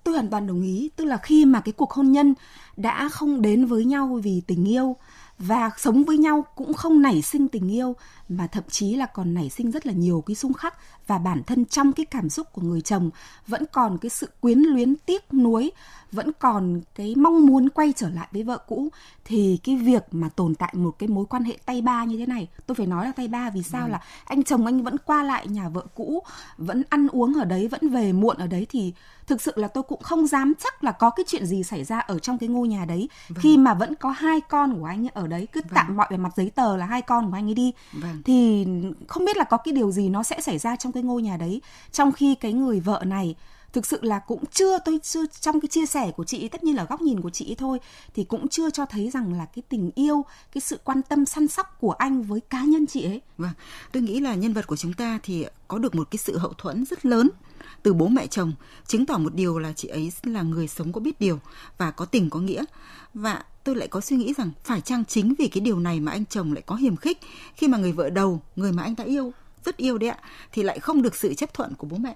Tôi 0.03 0.13
hoàn 0.13 0.29
toàn 0.31 0.47
đồng 0.47 0.61
ý, 0.61 0.91
tức 0.97 1.05
là 1.05 1.17
khi 1.23 1.45
mà 1.45 1.61
cái 1.65 1.73
cuộc 1.77 1.91
hôn 1.91 2.11
nhân 2.11 2.33
đã 2.77 3.09
không 3.11 3.41
đến 3.41 3.65
với 3.65 3.85
nhau 3.85 4.19
vì 4.23 4.41
tình 4.47 4.67
yêu 4.67 4.95
và 5.39 5.71
sống 5.77 6.03
với 6.03 6.17
nhau 6.17 6.45
cũng 6.55 6.73
không 6.73 7.01
nảy 7.01 7.21
sinh 7.21 7.47
tình 7.47 7.71
yêu 7.71 7.95
mà 8.29 8.47
thậm 8.47 8.63
chí 8.69 8.95
là 8.95 9.05
còn 9.05 9.33
nảy 9.33 9.49
sinh 9.49 9.71
rất 9.71 9.87
là 9.87 9.93
nhiều 9.93 10.23
cái 10.25 10.35
xung 10.35 10.53
khắc 10.53 10.73
và 11.07 11.17
bản 11.17 11.43
thân 11.43 11.65
trong 11.65 11.93
cái 11.93 12.05
cảm 12.05 12.29
xúc 12.29 12.47
của 12.53 12.61
người 12.61 12.81
chồng 12.81 13.09
vẫn 13.47 13.63
còn 13.71 13.97
cái 13.97 14.09
sự 14.09 14.29
quyến 14.39 14.59
luyến 14.59 14.95
tiếc 14.95 15.33
nuối 15.33 15.71
vẫn 16.11 16.31
còn 16.39 16.81
cái 16.95 17.15
mong 17.17 17.45
muốn 17.45 17.69
quay 17.69 17.93
trở 17.95 18.09
lại 18.09 18.27
với 18.31 18.43
vợ 18.43 18.57
cũ 18.57 18.89
thì 19.25 19.59
cái 19.63 19.75
việc 19.75 20.03
mà 20.11 20.29
tồn 20.29 20.55
tại 20.55 20.73
một 20.75 20.95
cái 20.99 21.09
mối 21.09 21.25
quan 21.25 21.43
hệ 21.43 21.57
tay 21.65 21.81
ba 21.81 22.03
như 22.03 22.17
thế 22.17 22.25
này 22.25 22.47
tôi 22.67 22.75
phải 22.75 22.87
nói 22.87 23.05
là 23.05 23.11
tay 23.11 23.27
ba 23.27 23.49
vì 23.49 23.63
sao 23.63 23.85
ừ. 23.85 23.91
là 23.91 24.01
anh 24.25 24.43
chồng 24.43 24.65
anh 24.65 24.83
vẫn 24.83 24.97
qua 25.05 25.23
lại 25.23 25.47
nhà 25.47 25.69
vợ 25.69 25.85
cũ 25.95 26.23
vẫn 26.57 26.83
ăn 26.89 27.07
uống 27.07 27.33
ở 27.33 27.45
đấy 27.45 27.67
vẫn 27.67 27.89
về 27.89 28.13
muộn 28.13 28.37
ở 28.37 28.47
đấy 28.47 28.67
thì 28.69 28.93
thực 29.27 29.41
sự 29.41 29.51
là 29.55 29.67
tôi 29.67 29.83
cũng 29.83 30.01
không 30.01 30.27
dám 30.27 30.53
chắc 30.63 30.83
là 30.83 30.91
có 30.91 31.09
cái 31.09 31.23
chuyện 31.27 31.45
gì 31.45 31.63
xảy 31.63 31.83
ra 31.83 31.99
ở 31.99 32.19
trong 32.19 32.37
cái 32.37 32.49
ngôi 32.49 32.67
nhà 32.67 32.85
đấy 32.85 33.09
vâng. 33.29 33.39
khi 33.41 33.57
mà 33.57 33.73
vẫn 33.73 33.95
có 33.95 34.09
hai 34.09 34.41
con 34.41 34.79
của 34.79 34.85
anh 34.85 35.07
ấy 35.07 35.11
ở 35.27 35.29
đấy 35.29 35.47
cứ 35.51 35.61
vâng. 35.61 35.71
tạm 35.75 35.97
mọi 35.97 36.07
về 36.11 36.17
mặt 36.17 36.33
giấy 36.35 36.51
tờ 36.55 36.77
là 36.77 36.85
hai 36.85 37.01
con 37.01 37.29
của 37.29 37.37
anh 37.37 37.49
ấy 37.49 37.53
đi 37.53 37.71
vâng. 37.93 38.21
thì 38.25 38.67
không 39.07 39.25
biết 39.25 39.37
là 39.37 39.43
có 39.43 39.57
cái 39.57 39.73
điều 39.73 39.91
gì 39.91 40.09
nó 40.09 40.23
sẽ 40.23 40.41
xảy 40.41 40.57
ra 40.57 40.75
trong 40.75 40.91
cái 40.91 41.03
ngôi 41.03 41.21
nhà 41.21 41.37
đấy 41.37 41.61
trong 41.91 42.11
khi 42.11 42.35
cái 42.35 42.53
người 42.53 42.79
vợ 42.79 43.03
này 43.05 43.35
thực 43.73 43.85
sự 43.85 43.99
là 44.01 44.19
cũng 44.19 44.43
chưa 44.45 44.79
tôi 44.85 44.99
chưa 45.03 45.25
trong 45.41 45.59
cái 45.59 45.67
chia 45.67 45.85
sẻ 45.85 46.11
của 46.11 46.23
chị 46.23 46.47
tất 46.47 46.63
nhiên 46.63 46.75
là 46.75 46.85
góc 46.85 47.01
nhìn 47.01 47.21
của 47.21 47.29
chị 47.29 47.55
thôi 47.57 47.79
thì 48.13 48.23
cũng 48.23 48.47
chưa 48.47 48.69
cho 48.69 48.85
thấy 48.85 49.09
rằng 49.09 49.33
là 49.33 49.45
cái 49.45 49.63
tình 49.69 49.91
yêu 49.95 50.25
cái 50.53 50.61
sự 50.61 50.79
quan 50.83 51.01
tâm 51.01 51.25
săn 51.25 51.47
sóc 51.47 51.77
của 51.79 51.91
anh 51.91 52.23
với 52.23 52.39
cá 52.39 52.63
nhân 52.63 52.87
chị 52.87 53.03
ấy 53.03 53.21
vâng 53.37 53.51
tôi 53.91 54.03
nghĩ 54.03 54.19
là 54.19 54.35
nhân 54.35 54.53
vật 54.53 54.67
của 54.67 54.75
chúng 54.75 54.93
ta 54.93 55.19
thì 55.23 55.45
có 55.67 55.77
được 55.77 55.95
một 55.95 56.07
cái 56.11 56.17
sự 56.17 56.37
hậu 56.37 56.53
thuẫn 56.53 56.85
rất 56.85 57.05
lớn 57.05 57.29
từ 57.83 57.93
bố 57.93 58.07
mẹ 58.07 58.27
chồng 58.27 58.53
chứng 58.87 59.05
tỏ 59.05 59.17
một 59.17 59.35
điều 59.35 59.59
là 59.59 59.73
chị 59.73 59.87
ấy 59.87 60.11
là 60.23 60.41
người 60.41 60.67
sống 60.67 60.93
có 60.93 60.99
biết 60.99 61.19
điều 61.19 61.39
và 61.77 61.91
có 61.91 62.05
tình 62.05 62.29
có 62.29 62.39
nghĩa 62.39 62.63
và 63.13 63.43
tôi 63.67 63.75
lại 63.75 63.87
có 63.87 64.01
suy 64.01 64.17
nghĩ 64.17 64.33
rằng 64.33 64.51
phải 64.63 64.81
chăng 64.81 65.05
chính 65.05 65.33
vì 65.39 65.47
cái 65.47 65.61
điều 65.61 65.79
này 65.79 65.99
mà 65.99 66.11
anh 66.11 66.25
chồng 66.25 66.53
lại 66.53 66.61
có 66.65 66.75
hiềm 66.75 66.95
khích? 66.95 67.19
Khi 67.55 67.67
mà 67.67 67.77
người 67.77 67.91
vợ 67.91 68.09
đầu 68.09 68.41
người 68.55 68.71
mà 68.71 68.83
anh 68.83 68.95
ta 68.95 69.03
yêu 69.03 69.33
rất 69.65 69.77
yêu 69.77 69.97
đấy 69.97 70.09
ạ 70.09 70.17
thì 70.51 70.63
lại 70.63 70.79
không 70.79 71.01
được 71.01 71.15
sự 71.15 71.33
chấp 71.33 71.53
thuận 71.53 71.73
của 71.75 71.87
bố 71.87 71.97
mẹ. 71.97 72.15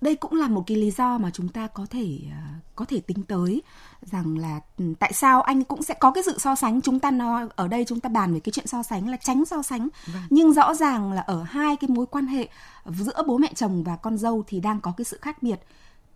Đây 0.00 0.14
cũng 0.14 0.34
là 0.34 0.48
một 0.48 0.64
cái 0.66 0.76
lý 0.76 0.90
do 0.90 1.18
mà 1.18 1.30
chúng 1.30 1.48
ta 1.48 1.66
có 1.66 1.86
thể 1.90 2.18
uh, 2.26 2.64
có 2.76 2.84
thể 2.84 3.00
tính 3.00 3.22
tới 3.22 3.62
rằng 4.02 4.38
là 4.38 4.60
ừ, 4.78 4.84
tại 4.98 5.12
sao 5.12 5.42
anh 5.42 5.64
cũng 5.64 5.82
sẽ 5.82 5.94
có 6.00 6.10
cái 6.10 6.24
sự 6.24 6.38
so 6.38 6.54
sánh. 6.54 6.80
Chúng 6.80 7.00
ta 7.00 7.10
nói 7.10 7.48
ở 7.56 7.68
đây 7.68 7.84
chúng 7.84 8.00
ta 8.00 8.08
bàn 8.08 8.34
về 8.34 8.40
cái 8.40 8.52
chuyện 8.52 8.66
so 8.66 8.82
sánh 8.82 9.08
là 9.08 9.16
tránh 9.16 9.44
so 9.44 9.62
sánh. 9.62 9.88
Vâng. 10.06 10.22
nhưng 10.30 10.52
rõ 10.52 10.74
ràng 10.74 11.12
là 11.12 11.22
ở 11.22 11.42
hai 11.42 11.76
cái 11.76 11.90
mối 11.90 12.06
quan 12.06 12.26
hệ 12.26 12.48
giữa 12.86 13.22
bố 13.26 13.38
mẹ 13.38 13.52
chồng 13.54 13.84
và 13.84 13.96
con 13.96 14.18
dâu 14.18 14.44
thì 14.46 14.60
đang 14.60 14.80
có 14.80 14.92
cái 14.96 15.04
sự 15.04 15.18
khác 15.22 15.42
biệt 15.42 15.60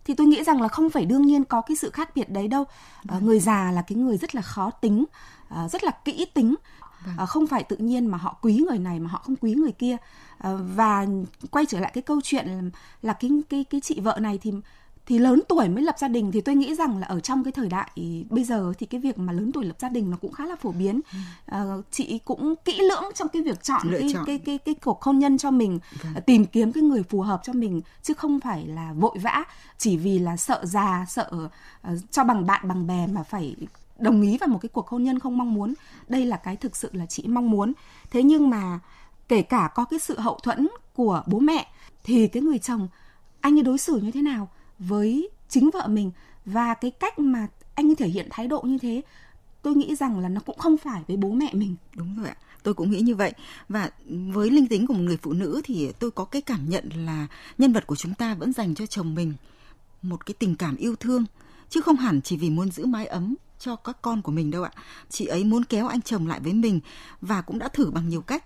thì 0.05 0.13
tôi 0.13 0.27
nghĩ 0.27 0.43
rằng 0.43 0.61
là 0.61 0.67
không 0.67 0.89
phải 0.89 1.05
đương 1.05 1.21
nhiên 1.21 1.43
có 1.43 1.61
cái 1.61 1.77
sự 1.77 1.89
khác 1.89 2.15
biệt 2.15 2.29
đấy 2.29 2.47
đâu 2.47 2.63
vâng. 3.03 3.25
người 3.25 3.39
già 3.39 3.71
là 3.71 3.81
cái 3.81 3.97
người 3.97 4.17
rất 4.17 4.35
là 4.35 4.41
khó 4.41 4.71
tính 4.71 5.05
ờ, 5.49 5.67
rất 5.67 5.83
là 5.83 5.91
kỹ 5.91 6.25
tính. 6.33 6.55
Ờ, 7.17 7.25
không 7.25 7.47
phải 7.47 7.63
tự 7.63 7.77
nhiên 7.77 8.07
mà 8.07 8.17
họ 8.17 8.37
quý 8.41 8.63
người 8.69 8.79
này 8.79 8.99
mà 8.99 9.09
họ 9.09 9.21
không 9.23 9.35
quý 9.35 9.53
người 9.53 9.71
kia 9.71 9.97
và 10.59 11.05
quay 11.51 11.65
trở 11.65 11.79
lại 11.79 11.91
cái 11.93 12.01
câu 12.01 12.19
chuyện 12.23 12.71
là 13.01 13.13
cái 13.13 13.31
cái 13.49 13.63
cái 13.69 13.81
chị 13.81 13.99
vợ 13.99 14.17
này 14.21 14.39
thì 14.41 14.53
thì 15.09 15.19
lớn 15.19 15.41
tuổi 15.47 15.69
mới 15.69 15.83
lập 15.83 15.95
gia 15.99 16.07
đình 16.07 16.31
thì 16.31 16.41
tôi 16.41 16.55
nghĩ 16.55 16.75
rằng 16.75 16.97
là 16.97 17.07
ở 17.07 17.19
trong 17.19 17.43
cái 17.43 17.51
thời 17.51 17.69
đại 17.69 17.89
bây 18.29 18.43
giờ 18.43 18.73
thì 18.79 18.85
cái 18.85 19.01
việc 19.01 19.17
mà 19.17 19.33
lớn 19.33 19.51
tuổi 19.51 19.65
lập 19.65 19.75
gia 19.79 19.89
đình 19.89 20.11
nó 20.11 20.17
cũng 20.21 20.31
khá 20.31 20.45
là 20.45 20.55
phổ 20.55 20.71
biến. 20.71 21.01
À, 21.45 21.63
chị 21.91 22.19
cũng 22.25 22.55
kỹ 22.65 22.79
lưỡng 22.89 23.03
trong 23.15 23.27
cái 23.27 23.41
việc 23.41 23.63
chọn 23.63 23.81
Lựa 23.83 23.99
cái, 23.99 24.09
chọn. 24.13 24.25
cái 24.25 24.37
cái 24.37 24.57
cái 24.57 24.75
cuộc 24.75 25.01
hôn 25.01 25.19
nhân 25.19 25.37
cho 25.37 25.51
mình 25.51 25.79
vâng. 26.03 26.13
À, 26.15 26.19
tìm 26.19 26.45
kiếm 26.45 26.71
cái 26.71 26.83
người 26.83 27.03
phù 27.03 27.21
hợp 27.21 27.41
cho 27.43 27.53
mình 27.53 27.81
chứ 28.03 28.13
không 28.13 28.39
phải 28.39 28.67
là 28.67 28.93
vội 28.93 29.17
vã 29.21 29.43
chỉ 29.77 29.97
vì 29.97 30.19
là 30.19 30.37
sợ 30.37 30.61
già 30.65 31.05
sợ 31.09 31.29
uh, 31.45 31.99
cho 32.11 32.23
bằng 32.23 32.45
bạn 32.45 32.67
bằng 32.67 32.87
bè 32.87 33.07
mà 33.07 33.23
phải 33.23 33.55
đồng 33.99 34.21
ý 34.21 34.37
vào 34.37 34.49
một 34.49 34.59
cái 34.61 34.69
cuộc 34.69 34.87
hôn 34.87 35.03
nhân 35.03 35.19
không 35.19 35.37
mong 35.37 35.53
muốn. 35.53 35.73
Đây 36.07 36.25
là 36.25 36.37
cái 36.37 36.55
thực 36.55 36.75
sự 36.75 36.89
là 36.93 37.05
chị 37.05 37.23
mong 37.27 37.51
muốn. 37.51 37.73
Thế 38.11 38.23
nhưng 38.23 38.49
mà 38.49 38.79
kể 39.27 39.41
cả 39.41 39.69
có 39.75 39.85
cái 39.85 39.99
sự 39.99 40.19
hậu 40.19 40.39
thuẫn 40.43 40.67
của 40.95 41.23
bố 41.27 41.39
mẹ 41.39 41.67
thì 42.03 42.27
cái 42.27 42.43
người 42.43 42.59
chồng 42.59 42.87
anh 43.41 43.57
ấy 43.57 43.63
đối 43.63 43.77
xử 43.77 43.95
như 43.97 44.11
thế 44.11 44.21
nào 44.21 44.47
với 44.79 45.29
chính 45.49 45.69
vợ 45.73 45.87
mình. 45.87 46.11
Và 46.45 46.73
cái 46.73 46.91
cách 46.91 47.19
mà 47.19 47.47
anh 47.75 47.95
thể 47.95 48.07
hiện 48.07 48.27
thái 48.29 48.47
độ 48.47 48.61
như 48.61 48.77
thế, 48.77 49.01
tôi 49.61 49.75
nghĩ 49.75 49.95
rằng 49.95 50.19
là 50.19 50.29
nó 50.29 50.41
cũng 50.45 50.57
không 50.57 50.77
phải 50.77 51.03
với 51.07 51.17
bố 51.17 51.31
mẹ 51.31 51.53
mình. 51.53 51.75
Đúng 51.95 52.17
rồi 52.17 52.27
ạ. 52.27 52.35
Tôi 52.63 52.73
cũng 52.73 52.91
nghĩ 52.91 52.99
như 52.99 53.15
vậy. 53.15 53.33
Và 53.69 53.89
với 54.07 54.49
linh 54.49 54.67
tính 54.67 54.87
của 54.87 54.93
một 54.93 55.03
người 55.03 55.17
phụ 55.17 55.33
nữ 55.33 55.61
thì 55.63 55.91
tôi 55.99 56.11
có 56.11 56.25
cái 56.25 56.41
cảm 56.41 56.69
nhận 56.69 56.89
là 57.05 57.27
nhân 57.57 57.73
vật 57.73 57.87
của 57.87 57.95
chúng 57.95 58.13
ta 58.13 58.33
vẫn 58.35 58.53
dành 58.53 58.75
cho 58.75 58.85
chồng 58.85 59.15
mình 59.15 59.33
một 60.01 60.25
cái 60.25 60.33
tình 60.39 60.55
cảm 60.55 60.75
yêu 60.75 60.95
thương, 60.95 61.25
chứ 61.69 61.81
không 61.81 61.95
hẳn 61.95 62.21
chỉ 62.21 62.37
vì 62.37 62.49
muốn 62.49 62.71
giữ 62.71 62.85
mái 62.85 63.05
ấm 63.05 63.35
cho 63.59 63.75
các 63.75 64.01
con 64.01 64.21
của 64.21 64.31
mình 64.31 64.51
đâu 64.51 64.63
ạ. 64.63 64.71
Chị 65.09 65.25
ấy 65.25 65.43
muốn 65.43 65.63
kéo 65.65 65.87
anh 65.87 66.01
chồng 66.01 66.27
lại 66.27 66.39
với 66.39 66.53
mình 66.53 66.79
và 67.21 67.41
cũng 67.41 67.59
đã 67.59 67.67
thử 67.67 67.91
bằng 67.91 68.09
nhiều 68.09 68.21
cách 68.21 68.43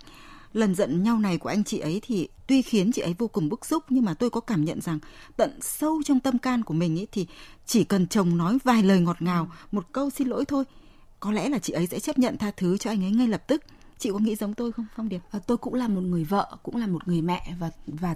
lần 0.53 0.75
giận 0.75 1.03
nhau 1.03 1.19
này 1.19 1.37
của 1.37 1.49
anh 1.49 1.63
chị 1.63 1.79
ấy 1.79 1.99
thì 2.03 2.27
tuy 2.47 2.61
khiến 2.61 2.91
chị 2.91 3.01
ấy 3.01 3.15
vô 3.17 3.27
cùng 3.27 3.49
bức 3.49 3.65
xúc 3.65 3.83
nhưng 3.89 4.05
mà 4.05 4.13
tôi 4.13 4.29
có 4.29 4.39
cảm 4.39 4.65
nhận 4.65 4.81
rằng 4.81 4.99
tận 5.37 5.59
sâu 5.61 6.01
trong 6.05 6.19
tâm 6.19 6.37
can 6.37 6.63
của 6.63 6.73
mình 6.73 6.99
ấy 6.99 7.07
thì 7.11 7.27
chỉ 7.65 7.83
cần 7.83 8.07
chồng 8.07 8.37
nói 8.37 8.57
vài 8.63 8.83
lời 8.83 8.99
ngọt 8.99 9.21
ngào, 9.21 9.51
một 9.71 9.85
câu 9.91 10.09
xin 10.09 10.27
lỗi 10.27 10.45
thôi, 10.45 10.63
có 11.19 11.31
lẽ 11.31 11.49
là 11.49 11.59
chị 11.59 11.73
ấy 11.73 11.87
sẽ 11.87 11.99
chấp 11.99 12.19
nhận 12.19 12.37
tha 12.37 12.51
thứ 12.57 12.77
cho 12.77 12.89
anh 12.89 13.03
ấy 13.03 13.11
ngay 13.11 13.27
lập 13.27 13.43
tức. 13.47 13.61
Chị 13.97 14.09
có 14.11 14.19
nghĩ 14.19 14.35
giống 14.35 14.53
tôi 14.53 14.71
không 14.71 14.85
Phong 14.95 15.09
Điệp? 15.09 15.21
À, 15.31 15.39
tôi 15.47 15.57
cũng 15.57 15.73
là 15.73 15.87
một 15.87 16.01
người 16.01 16.23
vợ, 16.23 16.57
cũng 16.63 16.75
là 16.75 16.87
một 16.87 17.07
người 17.07 17.21
mẹ 17.21 17.53
và 17.59 17.71
và 17.87 18.15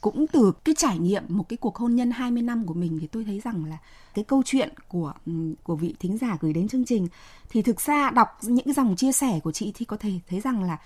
cũng 0.00 0.26
từ 0.26 0.52
cái 0.64 0.74
trải 0.78 0.98
nghiệm 0.98 1.22
một 1.28 1.48
cái 1.48 1.56
cuộc 1.56 1.76
hôn 1.76 1.94
nhân 1.94 2.10
20 2.10 2.42
năm 2.42 2.66
của 2.66 2.74
mình 2.74 2.98
thì 3.00 3.06
tôi 3.06 3.24
thấy 3.24 3.40
rằng 3.40 3.64
là 3.64 3.78
cái 4.14 4.24
câu 4.24 4.42
chuyện 4.44 4.70
của 4.88 5.12
ừ, 5.26 5.32
của 5.62 5.76
vị 5.76 5.94
thính 6.00 6.18
giả 6.18 6.36
gửi 6.40 6.52
đến 6.52 6.68
chương 6.68 6.84
trình 6.84 7.08
thì 7.50 7.62
thực 7.62 7.80
ra 7.80 8.10
đọc 8.10 8.28
những 8.42 8.72
dòng 8.72 8.96
chia 8.96 9.12
sẻ 9.12 9.40
của 9.44 9.52
chị 9.52 9.72
thì 9.74 9.84
có 9.84 9.96
thể 9.96 10.12
thấy 10.28 10.40
rằng 10.40 10.62
là 10.62 10.78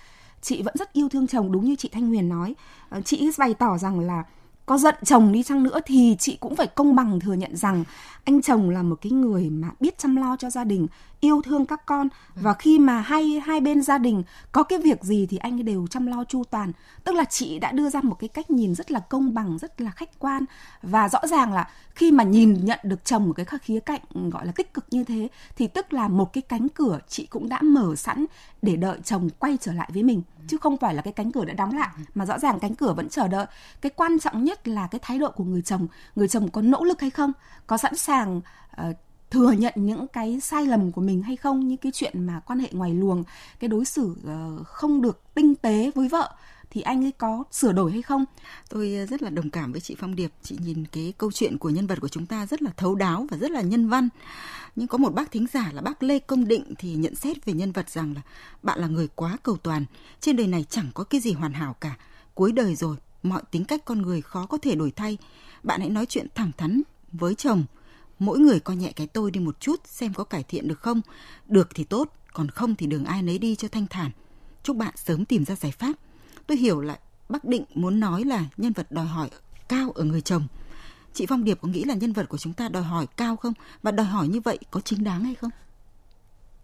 chị 0.45 0.61
vẫn 0.61 0.73
rất 0.77 0.93
yêu 0.93 1.09
thương 1.09 1.27
chồng, 1.27 1.51
đúng 1.51 1.65
như 1.65 1.75
chị 1.75 1.89
Thanh 1.91 2.07
Huyền 2.07 2.29
nói. 2.29 2.55
Ờ, 2.89 3.01
chị 3.01 3.29
bày 3.37 3.53
tỏ 3.53 3.77
rằng 3.77 3.99
là 3.99 4.23
có 4.65 4.77
giận 4.77 4.95
chồng 5.03 5.31
đi 5.31 5.43
chăng 5.43 5.63
nữa 5.63 5.79
thì 5.85 6.15
chị 6.19 6.37
cũng 6.39 6.55
phải 6.55 6.67
công 6.67 6.95
bằng 6.95 7.19
thừa 7.19 7.33
nhận 7.33 7.55
rằng 7.55 7.83
anh 8.23 8.41
chồng 8.41 8.69
là 8.69 8.83
một 8.83 8.95
cái 9.01 9.11
người 9.11 9.49
mà 9.49 9.69
biết 9.79 9.97
chăm 9.97 10.15
lo 10.15 10.35
cho 10.39 10.49
gia 10.49 10.63
đình 10.63 10.87
yêu 11.25 11.41
thương 11.41 11.65
các 11.65 11.85
con. 11.85 12.07
Và 12.35 12.53
khi 12.53 12.79
mà 12.79 12.99
hai 12.99 13.41
hai 13.45 13.61
bên 13.61 13.81
gia 13.81 13.97
đình 13.97 14.23
có 14.51 14.63
cái 14.63 14.79
việc 14.79 15.03
gì 15.03 15.27
thì 15.29 15.37
anh 15.37 15.57
ấy 15.57 15.63
đều 15.63 15.87
chăm 15.87 16.07
lo 16.07 16.23
chu 16.23 16.43
toàn. 16.43 16.71
Tức 17.03 17.15
là 17.15 17.25
chị 17.25 17.59
đã 17.59 17.71
đưa 17.71 17.89
ra 17.89 18.01
một 18.01 18.15
cái 18.19 18.27
cách 18.27 18.51
nhìn 18.51 18.75
rất 18.75 18.91
là 18.91 18.99
công 18.99 19.33
bằng 19.33 19.57
rất 19.57 19.81
là 19.81 19.91
khách 19.91 20.19
quan. 20.19 20.45
Và 20.81 21.09
rõ 21.09 21.19
ràng 21.27 21.53
là 21.53 21.69
khi 21.95 22.11
mà 22.11 22.23
nhìn 22.23 22.65
nhận 22.65 22.79
được 22.83 23.05
chồng 23.05 23.27
một 23.27 23.33
cái 23.33 23.45
khía 23.61 23.79
cạnh 23.79 24.01
gọi 24.31 24.45
là 24.45 24.51
tích 24.51 24.73
cực 24.73 24.85
như 24.91 25.03
thế 25.03 25.27
thì 25.55 25.67
tức 25.67 25.93
là 25.93 26.07
một 26.07 26.33
cái 26.33 26.41
cánh 26.41 26.69
cửa 26.69 26.99
chị 27.07 27.25
cũng 27.25 27.49
đã 27.49 27.61
mở 27.61 27.95
sẵn 27.95 28.25
để 28.61 28.75
đợi 28.75 28.99
chồng 29.03 29.29
quay 29.39 29.57
trở 29.61 29.73
lại 29.73 29.89
với 29.93 30.03
mình. 30.03 30.21
Chứ 30.47 30.57
không 30.57 30.77
phải 30.77 30.93
là 30.93 31.01
cái 31.01 31.13
cánh 31.13 31.31
cửa 31.31 31.45
đã 31.45 31.53
đóng 31.53 31.77
lại 31.77 31.89
mà 32.15 32.25
rõ 32.25 32.39
ràng 32.39 32.59
cánh 32.59 32.75
cửa 32.75 32.93
vẫn 32.93 33.09
chờ 33.09 33.27
đợi. 33.27 33.45
Cái 33.81 33.89
quan 33.95 34.19
trọng 34.19 34.43
nhất 34.43 34.67
là 34.67 34.87
cái 34.87 34.99
thái 35.03 35.19
độ 35.19 35.31
của 35.31 35.43
người 35.43 35.61
chồng. 35.61 35.87
Người 36.15 36.27
chồng 36.27 36.49
có 36.49 36.61
nỗ 36.61 36.83
lực 36.83 37.01
hay 37.01 37.09
không? 37.09 37.31
Có 37.67 37.77
sẵn 37.77 37.95
sàng 37.95 38.41
uh, 38.81 38.95
thừa 39.31 39.51
nhận 39.51 39.73
những 39.75 40.07
cái 40.07 40.39
sai 40.39 40.65
lầm 40.65 40.91
của 40.91 41.01
mình 41.01 41.21
hay 41.21 41.35
không 41.35 41.67
những 41.67 41.77
cái 41.77 41.91
chuyện 41.91 42.23
mà 42.25 42.39
quan 42.45 42.59
hệ 42.59 42.69
ngoài 42.71 42.93
luồng 42.93 43.23
cái 43.59 43.67
đối 43.67 43.85
xử 43.85 44.15
ờ, 44.25 44.63
không 44.63 45.01
được 45.01 45.21
tinh 45.33 45.55
tế 45.55 45.91
với 45.95 46.07
vợ 46.07 46.35
thì 46.75 46.81
anh 46.81 47.05
ấy 47.05 47.11
có 47.11 47.43
sửa 47.51 47.71
đổi 47.71 47.91
hay 47.91 48.01
không? 48.01 48.25
Tôi 48.69 48.95
ờ, 48.95 49.05
rất 49.05 49.21
là 49.21 49.29
đồng 49.29 49.49
cảm 49.49 49.71
với 49.71 49.81
chị 49.81 49.95
Phong 49.99 50.15
Điệp. 50.15 50.31
Chị 50.43 50.57
nhìn 50.61 50.85
cái 50.91 51.13
câu 51.17 51.31
chuyện 51.31 51.57
của 51.57 51.69
nhân 51.69 51.87
vật 51.87 52.01
của 52.01 52.07
chúng 52.07 52.25
ta 52.25 52.45
rất 52.45 52.61
là 52.61 52.71
thấu 52.77 52.95
đáo 52.95 53.27
và 53.31 53.37
rất 53.37 53.51
là 53.51 53.61
nhân 53.61 53.89
văn. 53.89 54.09
Nhưng 54.75 54.87
có 54.87 54.97
một 54.97 55.13
bác 55.13 55.31
thính 55.31 55.45
giả 55.53 55.71
là 55.73 55.81
bác 55.81 56.03
Lê 56.03 56.19
Công 56.19 56.47
Định 56.47 56.73
thì 56.77 56.95
nhận 56.95 57.15
xét 57.15 57.45
về 57.45 57.53
nhân 57.53 57.71
vật 57.71 57.89
rằng 57.89 58.13
là 58.15 58.21
bạn 58.63 58.79
là 58.79 58.87
người 58.87 59.07
quá 59.15 59.37
cầu 59.43 59.57
toàn. 59.57 59.85
Trên 60.19 60.35
đời 60.35 60.47
này 60.47 60.65
chẳng 60.69 60.87
có 60.93 61.03
cái 61.03 61.21
gì 61.21 61.33
hoàn 61.33 61.53
hảo 61.53 61.75
cả. 61.81 61.97
Cuối 62.33 62.51
đời 62.51 62.75
rồi, 62.75 62.95
mọi 63.23 63.41
tính 63.51 63.65
cách 63.65 63.85
con 63.85 64.01
người 64.01 64.21
khó 64.21 64.45
có 64.45 64.57
thể 64.57 64.75
đổi 64.75 64.91
thay. 64.91 65.17
Bạn 65.63 65.79
hãy 65.79 65.89
nói 65.89 66.05
chuyện 66.05 66.27
thẳng 66.35 66.51
thắn 66.57 66.81
với 67.11 67.35
chồng, 67.35 67.65
mỗi 68.19 68.39
người 68.39 68.59
coi 68.59 68.75
nhẹ 68.75 68.91
cái 68.91 69.07
tôi 69.07 69.31
đi 69.31 69.39
một 69.39 69.59
chút 69.59 69.81
xem 69.85 70.13
có 70.13 70.23
cải 70.23 70.43
thiện 70.43 70.67
được 70.67 70.79
không. 70.79 71.01
Được 71.47 71.69
thì 71.75 71.83
tốt, 71.83 72.13
còn 72.33 72.49
không 72.49 72.75
thì 72.75 72.87
đường 72.87 73.05
ai 73.05 73.21
nấy 73.21 73.37
đi 73.37 73.55
cho 73.55 73.67
thanh 73.67 73.87
thản. 73.87 74.11
Chúc 74.63 74.77
bạn 74.77 74.93
sớm 74.95 75.25
tìm 75.25 75.45
ra 75.45 75.55
giải 75.55 75.71
pháp. 75.71 75.93
Tôi 76.47 76.57
hiểu 76.57 76.81
là 76.81 76.99
Bắc 77.29 77.45
Định 77.45 77.63
muốn 77.73 77.99
nói 77.99 78.23
là 78.23 78.45
nhân 78.57 78.73
vật 78.73 78.91
đòi 78.91 79.05
hỏi 79.05 79.29
cao 79.67 79.91
ở 79.95 80.03
người 80.03 80.21
chồng. 80.21 80.47
Chị 81.13 81.25
Phong 81.25 81.43
Điệp 81.43 81.57
có 81.61 81.67
nghĩ 81.67 81.83
là 81.83 81.93
nhân 81.93 82.13
vật 82.13 82.29
của 82.29 82.37
chúng 82.37 82.53
ta 82.53 82.69
đòi 82.69 82.83
hỏi 82.83 83.07
cao 83.17 83.35
không? 83.35 83.53
Và 83.83 83.91
đòi 83.91 84.05
hỏi 84.05 84.27
như 84.27 84.39
vậy 84.39 84.59
có 84.71 84.79
chính 84.79 85.03
đáng 85.03 85.23
hay 85.23 85.35
không? 85.35 85.51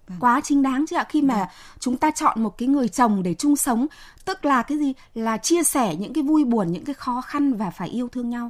Vâng. 0.07 0.17
Quá 0.19 0.41
chính 0.43 0.61
đáng 0.61 0.85
chứ 0.89 0.95
ạ 0.95 1.05
khi 1.09 1.21
mà 1.21 1.49
chúng 1.79 1.97
ta 1.97 2.11
chọn 2.11 2.43
một 2.43 2.57
cái 2.57 2.67
người 2.67 2.89
chồng 2.89 3.23
để 3.23 3.33
chung 3.33 3.55
sống 3.55 3.87
tức 4.25 4.45
là 4.45 4.63
cái 4.63 4.77
gì 4.77 4.93
là 5.13 5.37
chia 5.37 5.63
sẻ 5.63 5.95
những 5.95 6.13
cái 6.13 6.23
vui 6.23 6.43
buồn 6.43 6.71
những 6.71 6.85
cái 6.85 6.95
khó 6.95 7.21
khăn 7.21 7.53
và 7.53 7.69
phải 7.69 7.89
yêu 7.89 8.09
thương 8.09 8.29
nhau 8.29 8.49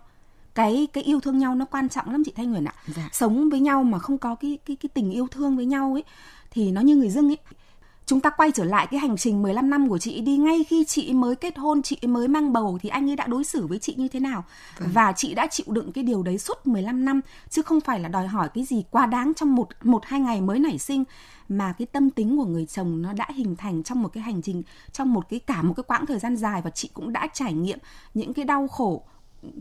cái 0.56 0.88
cái 0.94 1.04
yêu 1.04 1.20
thương 1.20 1.38
nhau 1.38 1.56
nó 1.56 1.66
quan 1.66 1.90
trọng 1.90 2.12
lắm 2.12 2.24
chị 2.26 2.34
Thanh 2.36 2.50
Huyền 2.50 2.66
ạ. 2.66 2.74
Dạ. 2.88 3.10
Sống 3.12 3.50
với 3.50 3.60
nhau 3.60 3.84
mà 3.84 4.00
không 4.00 4.18
có 4.18 4.36
cái 4.36 4.58
cái 4.66 4.76
cái 4.76 4.90
tình 4.94 5.12
yêu 5.12 5.28
thương 5.32 5.56
với 5.56 5.66
nhau 5.66 5.94
ấy 5.94 6.04
thì 6.52 6.72
nó 6.72 6.82
như 6.82 6.96
người 6.96 7.10
dưng 7.10 7.30
ấy. 7.30 7.38
Chúng 8.06 8.20
ta 8.20 8.30
quay 8.30 8.52
trở 8.52 8.64
lại 8.64 8.88
cái 8.92 9.00
hành 9.00 9.18
trình 9.18 9.42
15 9.42 9.70
năm 9.70 9.90
của 9.90 9.98
chị 9.98 10.22
đi 10.22 10.38
ngay 10.38 10.64
khi 10.64 10.86
chị 10.86 11.14
mới 11.14 11.36
kết 11.36 11.58
hôn, 11.58 11.82
chị 11.82 11.98
mới 12.02 12.28
mang 12.28 12.54
bầu 12.54 12.80
thì 12.82 12.90
anh 12.90 13.10
ấy 13.10 13.16
đã 13.16 13.28
đối 13.28 13.44
xử 13.44 13.68
với 13.68 13.80
chị 13.80 13.96
như 13.98 14.08
thế 14.08 14.20
nào. 14.20 14.44
Vâng. 14.80 14.90
Và 14.94 15.14
chị 15.16 15.34
đã 15.34 15.48
chịu 15.52 15.66
đựng 15.70 15.92
cái 15.92 16.04
điều 16.04 16.24
đấy 16.24 16.38
suốt 16.38 16.68
15 16.68 17.06
năm 17.06 17.22
chứ 17.50 17.62
không 17.62 17.82
phải 17.82 18.00
là 18.00 18.10
đòi 18.10 18.28
hỏi 18.28 18.50
cái 18.54 18.64
gì 18.64 18.84
quá 18.92 19.06
đáng 19.06 19.34
trong 19.36 19.56
một 19.56 19.68
một 19.84 20.06
hai 20.06 20.20
ngày 20.20 20.42
mới 20.42 20.60
nảy 20.60 20.78
sinh 20.78 21.04
mà 21.50 21.74
cái 21.74 21.86
tâm 21.86 22.10
tính 22.10 22.38
của 22.38 22.46
người 22.46 22.66
chồng 22.66 23.02
nó 23.02 23.14
đã 23.14 23.28
hình 23.36 23.56
thành 23.56 23.84
trong 23.84 24.02
một 24.02 24.10
cái 24.14 24.24
hành 24.24 24.42
trình 24.42 24.64
trong 24.92 25.14
một 25.14 25.30
cái 25.30 25.40
cả 25.40 25.62
một 25.62 25.74
cái 25.78 25.84
quãng 25.84 26.06
thời 26.06 26.20
gian 26.20 26.36
dài 26.36 26.62
và 26.62 26.70
chị 26.70 26.90
cũng 26.94 27.14
đã 27.14 27.28
trải 27.34 27.54
nghiệm 27.54 27.80
những 28.14 28.34
cái 28.34 28.46
đau 28.46 28.68
khổ 28.68 29.06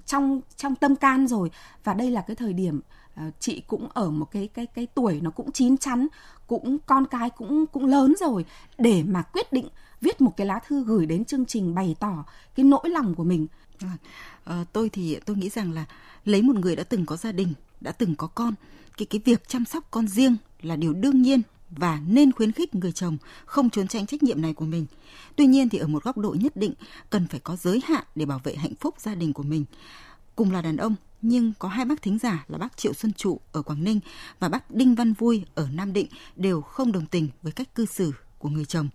trong 0.06 0.40
trong 0.56 0.74
tâm 0.74 0.96
can 0.96 1.26
rồi. 1.26 1.50
Và 1.84 1.94
đây 1.94 2.10
là 2.10 2.20
cái 2.20 2.36
thời 2.36 2.52
điểm 2.52 2.80
uh, 3.26 3.34
chị 3.40 3.62
cũng 3.66 3.88
ở 3.88 4.10
một 4.10 4.30
cái 4.30 4.48
cái 4.48 4.66
cái 4.66 4.86
tuổi 4.86 5.20
nó 5.20 5.30
cũng 5.30 5.52
chín 5.52 5.76
chắn 5.76 6.06
cũng 6.46 6.78
con 6.86 7.06
cái 7.06 7.30
cũng 7.30 7.66
cũng 7.66 7.86
lớn 7.86 8.14
rồi. 8.20 8.44
Để 8.78 9.02
mà 9.02 9.22
quyết 9.22 9.52
định 9.52 9.68
viết 10.00 10.20
một 10.20 10.36
cái 10.36 10.46
lá 10.46 10.58
thư 10.66 10.84
gửi 10.84 11.06
đến 11.06 11.24
chương 11.24 11.46
trình 11.46 11.74
bày 11.74 11.96
tỏ 12.00 12.24
cái 12.54 12.64
nỗi 12.64 12.90
lòng 12.90 13.14
của 13.14 13.24
mình. 13.24 13.46
À, 13.78 13.96
à, 14.44 14.64
tôi 14.72 14.88
thì 14.88 15.18
tôi 15.26 15.36
nghĩ 15.36 15.48
rằng 15.48 15.72
là 15.72 15.84
lấy 16.24 16.42
một 16.42 16.56
người 16.56 16.76
đã 16.76 16.82
từng 16.82 17.06
có 17.06 17.16
gia 17.16 17.32
đình 17.32 17.54
đã 17.80 17.92
từng 17.92 18.14
có 18.14 18.26
con 18.26 18.54
cái 18.96 19.06
cái 19.06 19.20
việc 19.24 19.48
chăm 19.48 19.64
sóc 19.64 19.84
con 19.90 20.08
riêng 20.08 20.36
là 20.62 20.76
điều 20.76 20.92
đương 20.92 21.22
nhiên 21.22 21.42
và 21.70 21.98
nên 22.08 22.32
khuyến 22.32 22.52
khích 22.52 22.74
người 22.74 22.92
chồng 22.92 23.18
không 23.46 23.70
trốn 23.70 23.88
tránh 23.88 24.06
trách 24.06 24.22
nhiệm 24.22 24.42
này 24.42 24.54
của 24.56 24.64
mình. 24.64 24.86
Tuy 25.36 25.46
nhiên 25.46 25.68
thì 25.68 25.78
ở 25.78 25.86
một 25.86 26.04
góc 26.04 26.18
độ 26.18 26.36
nhất 26.40 26.52
định, 26.54 26.74
cần 27.10 27.26
phải 27.30 27.40
có 27.44 27.56
giới 27.56 27.80
hạn 27.88 28.04
để 28.14 28.24
bảo 28.26 28.40
vệ 28.44 28.54
hạnh 28.54 28.74
phúc 28.80 28.94
gia 28.98 29.14
đình 29.14 29.32
của 29.32 29.42
mình. 29.42 29.64
Cùng 30.36 30.52
là 30.52 30.62
đàn 30.62 30.76
ông, 30.76 30.94
nhưng 31.22 31.52
có 31.58 31.68
hai 31.68 31.84
bác 31.84 32.02
thính 32.02 32.18
giả 32.18 32.44
là 32.48 32.58
bác 32.58 32.76
Triệu 32.76 32.92
Xuân 32.92 33.12
Trụ 33.12 33.40
ở 33.52 33.62
Quảng 33.62 33.84
Ninh 33.84 34.00
và 34.40 34.48
bác 34.48 34.70
Đinh 34.70 34.94
Văn 34.94 35.12
Vui 35.12 35.44
ở 35.54 35.66
Nam 35.76 35.92
Định 35.92 36.06
đều 36.36 36.60
không 36.60 36.92
đồng 36.92 37.06
tình 37.10 37.28
với 37.42 37.52
cách 37.56 37.66
cư 37.74 37.84
xử 37.86 38.12
của 38.38 38.48
người 38.48 38.64
chồng. 38.64 38.88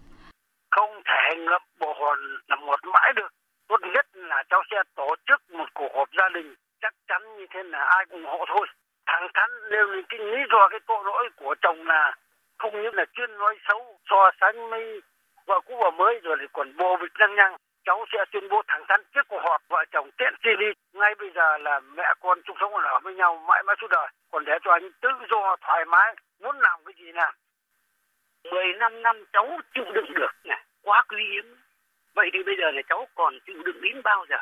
Không 0.76 0.94
thể 1.06 1.36
ngập 1.46 1.62
bộ 1.80 1.94
hồn 2.00 2.20
là 2.48 2.56
một 2.56 2.80
mãi 2.94 3.14
được. 3.16 3.30
Tốt 3.68 3.82
nhất 3.94 4.06
là 4.14 4.44
cháu 4.50 4.62
sẽ 4.72 4.78
tổ 4.96 5.16
chức 5.28 5.40
một 5.58 5.70
cuộc 5.74 5.92
họp 5.96 6.10
gia 6.18 6.30
đình, 6.36 6.56
chắc 6.82 6.94
chắn 7.08 7.22
như 7.38 7.46
thế 7.54 7.60
là 7.64 7.80
ai 7.98 8.06
ủng 8.10 8.26
hộ 8.26 8.46
thôi. 8.54 8.68
Thẳng 9.06 9.28
thắn 9.34 9.50
nêu 9.72 9.86
lên 9.94 10.06
cái 10.10 10.20
lý 10.20 10.42
do, 10.52 10.62
cái 10.72 10.80
tội 10.88 11.02
lỗi 11.06 11.24
của 11.40 11.56
chồng 11.62 11.80
là 11.92 12.16
không 12.58 12.84
những 12.84 12.96
là 12.96 13.06
chuyên 13.14 13.38
nói 13.38 13.58
xấu, 13.68 14.00
so 14.10 14.32
sánh 14.42 14.70
với 14.70 15.02
vợ 15.46 15.60
cũ 15.66 15.78
vợ 15.84 15.92
mới 15.92 16.20
rồi 16.24 16.38
thì 16.40 16.46
còn 16.54 16.78
bồ 16.78 16.98
bịch 16.98 17.12
lăng 17.20 17.36
nhăng. 17.36 17.56
Cháu 17.86 18.06
sẽ 18.14 18.26
tuyên 18.32 18.50
bố 18.50 18.62
thẳng 18.68 18.84
thắn 18.88 19.02
trước 19.14 19.28
cuộc 19.28 19.42
họp, 19.44 19.62
vợ 19.70 19.86
chồng 19.92 20.10
tiện 20.18 20.34
chi 20.44 20.50
đi. 20.60 20.66
Ngay 20.94 21.16
bây 21.16 21.32
giờ 21.36 21.58
là 21.58 21.80
mẹ 21.80 22.14
con 22.20 22.42
chung 22.46 22.58
sống 22.60 22.74
ở 22.74 23.00
với 23.04 23.16
nhau 23.16 23.44
mãi 23.48 23.64
mãi 23.64 23.76
suốt 23.82 23.88
đời. 23.90 24.08
Còn 24.32 24.46
để 24.46 24.54
cho 24.64 24.72
anh 24.72 24.92
tự 25.02 25.10
do, 25.30 25.56
thoải 25.62 25.86
mái, 25.86 26.16
muốn 26.42 26.60
làm 26.60 26.80
cái 26.86 26.94
gì 26.98 27.12
làm. 27.12 27.34
15 28.52 28.80
năm 28.80 29.02
năm 29.02 29.26
cháu 29.34 29.60
chịu 29.74 29.86
đựng 29.94 30.14
được 30.14 30.32
nè 30.44 30.64
quá 30.84 31.04
quý 31.10 31.24
hiếm. 31.32 31.56
Vậy 32.16 32.30
thì 32.34 32.44
bây 32.44 32.56
giờ 32.60 32.72
là 32.72 32.82
cháu 32.90 33.08
còn 33.16 33.40
chịu 33.46 33.64
đựng 33.66 33.82
đến 33.82 34.02
bao 34.04 34.26
giờ? 34.30 34.38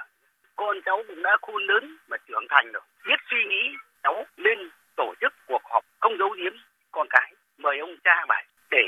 Con 0.55 0.81
cháu 0.85 1.03
cũng 1.07 1.21
đã 1.23 1.37
khôn 1.41 1.63
lớn 1.63 1.97
và 2.07 2.17
trưởng 2.27 2.47
thành 2.49 2.71
rồi. 2.71 2.83
Biết 3.05 3.19
suy 3.29 3.43
nghĩ, 3.43 3.75
cháu 4.03 4.25
nên 4.37 4.69
tổ 4.95 5.13
chức 5.21 5.33
cuộc 5.47 5.61
họp 5.63 5.83
không 5.99 6.17
giấu 6.19 6.29
giếm 6.29 6.53
con 6.91 7.07
cái 7.09 7.33
mời 7.57 7.79
ông 7.79 7.95
cha 8.03 8.25
bài 8.27 8.45
để 8.71 8.85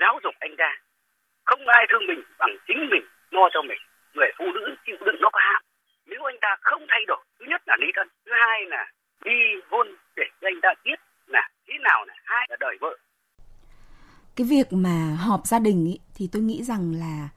giáo 0.00 0.20
dục 0.24 0.34
anh 0.40 0.54
ta. 0.58 0.70
Không 1.44 1.68
ai 1.68 1.86
thương 1.90 2.06
mình 2.08 2.22
bằng 2.38 2.56
chính 2.66 2.90
mình 2.90 3.04
lo 3.30 3.48
cho 3.52 3.62
mình. 3.62 3.78
Người 4.14 4.30
phụ 4.38 4.44
nữ 4.54 4.74
chịu 4.86 4.96
đựng 5.06 5.16
nó 5.20 5.30
có 5.32 5.40
hạn 5.42 5.62
nếu 6.06 6.24
anh 6.24 6.36
ta 6.40 6.56
không 6.60 6.82
thay 6.88 7.00
đổi 7.06 7.24
thứ 7.38 7.46
nhất 7.48 7.62
là 7.66 7.76
ly 7.80 7.86
thân 7.96 8.08
thứ 8.26 8.32
hai 8.40 8.64
là 8.66 8.90
đi 9.24 9.38
hôn 9.70 9.86
để 10.16 10.24
cho 10.40 10.48
anh 10.48 10.60
ta 10.62 10.68
biết 10.84 11.00
là 11.26 11.48
thế 11.68 11.74
nào 11.82 12.04
là 12.04 12.14
hai 12.24 12.46
là 12.50 12.56
đời 12.60 12.76
vợ. 12.80 12.96
Cái 14.36 14.46
việc 14.50 14.66
mà 14.70 15.16
họp 15.26 15.40
gia 15.44 15.58
đình 15.58 15.86
ý, 15.86 15.98
thì 16.14 16.28
tôi 16.32 16.42
nghĩ 16.42 16.62
rằng 16.62 16.92
là 16.98 17.28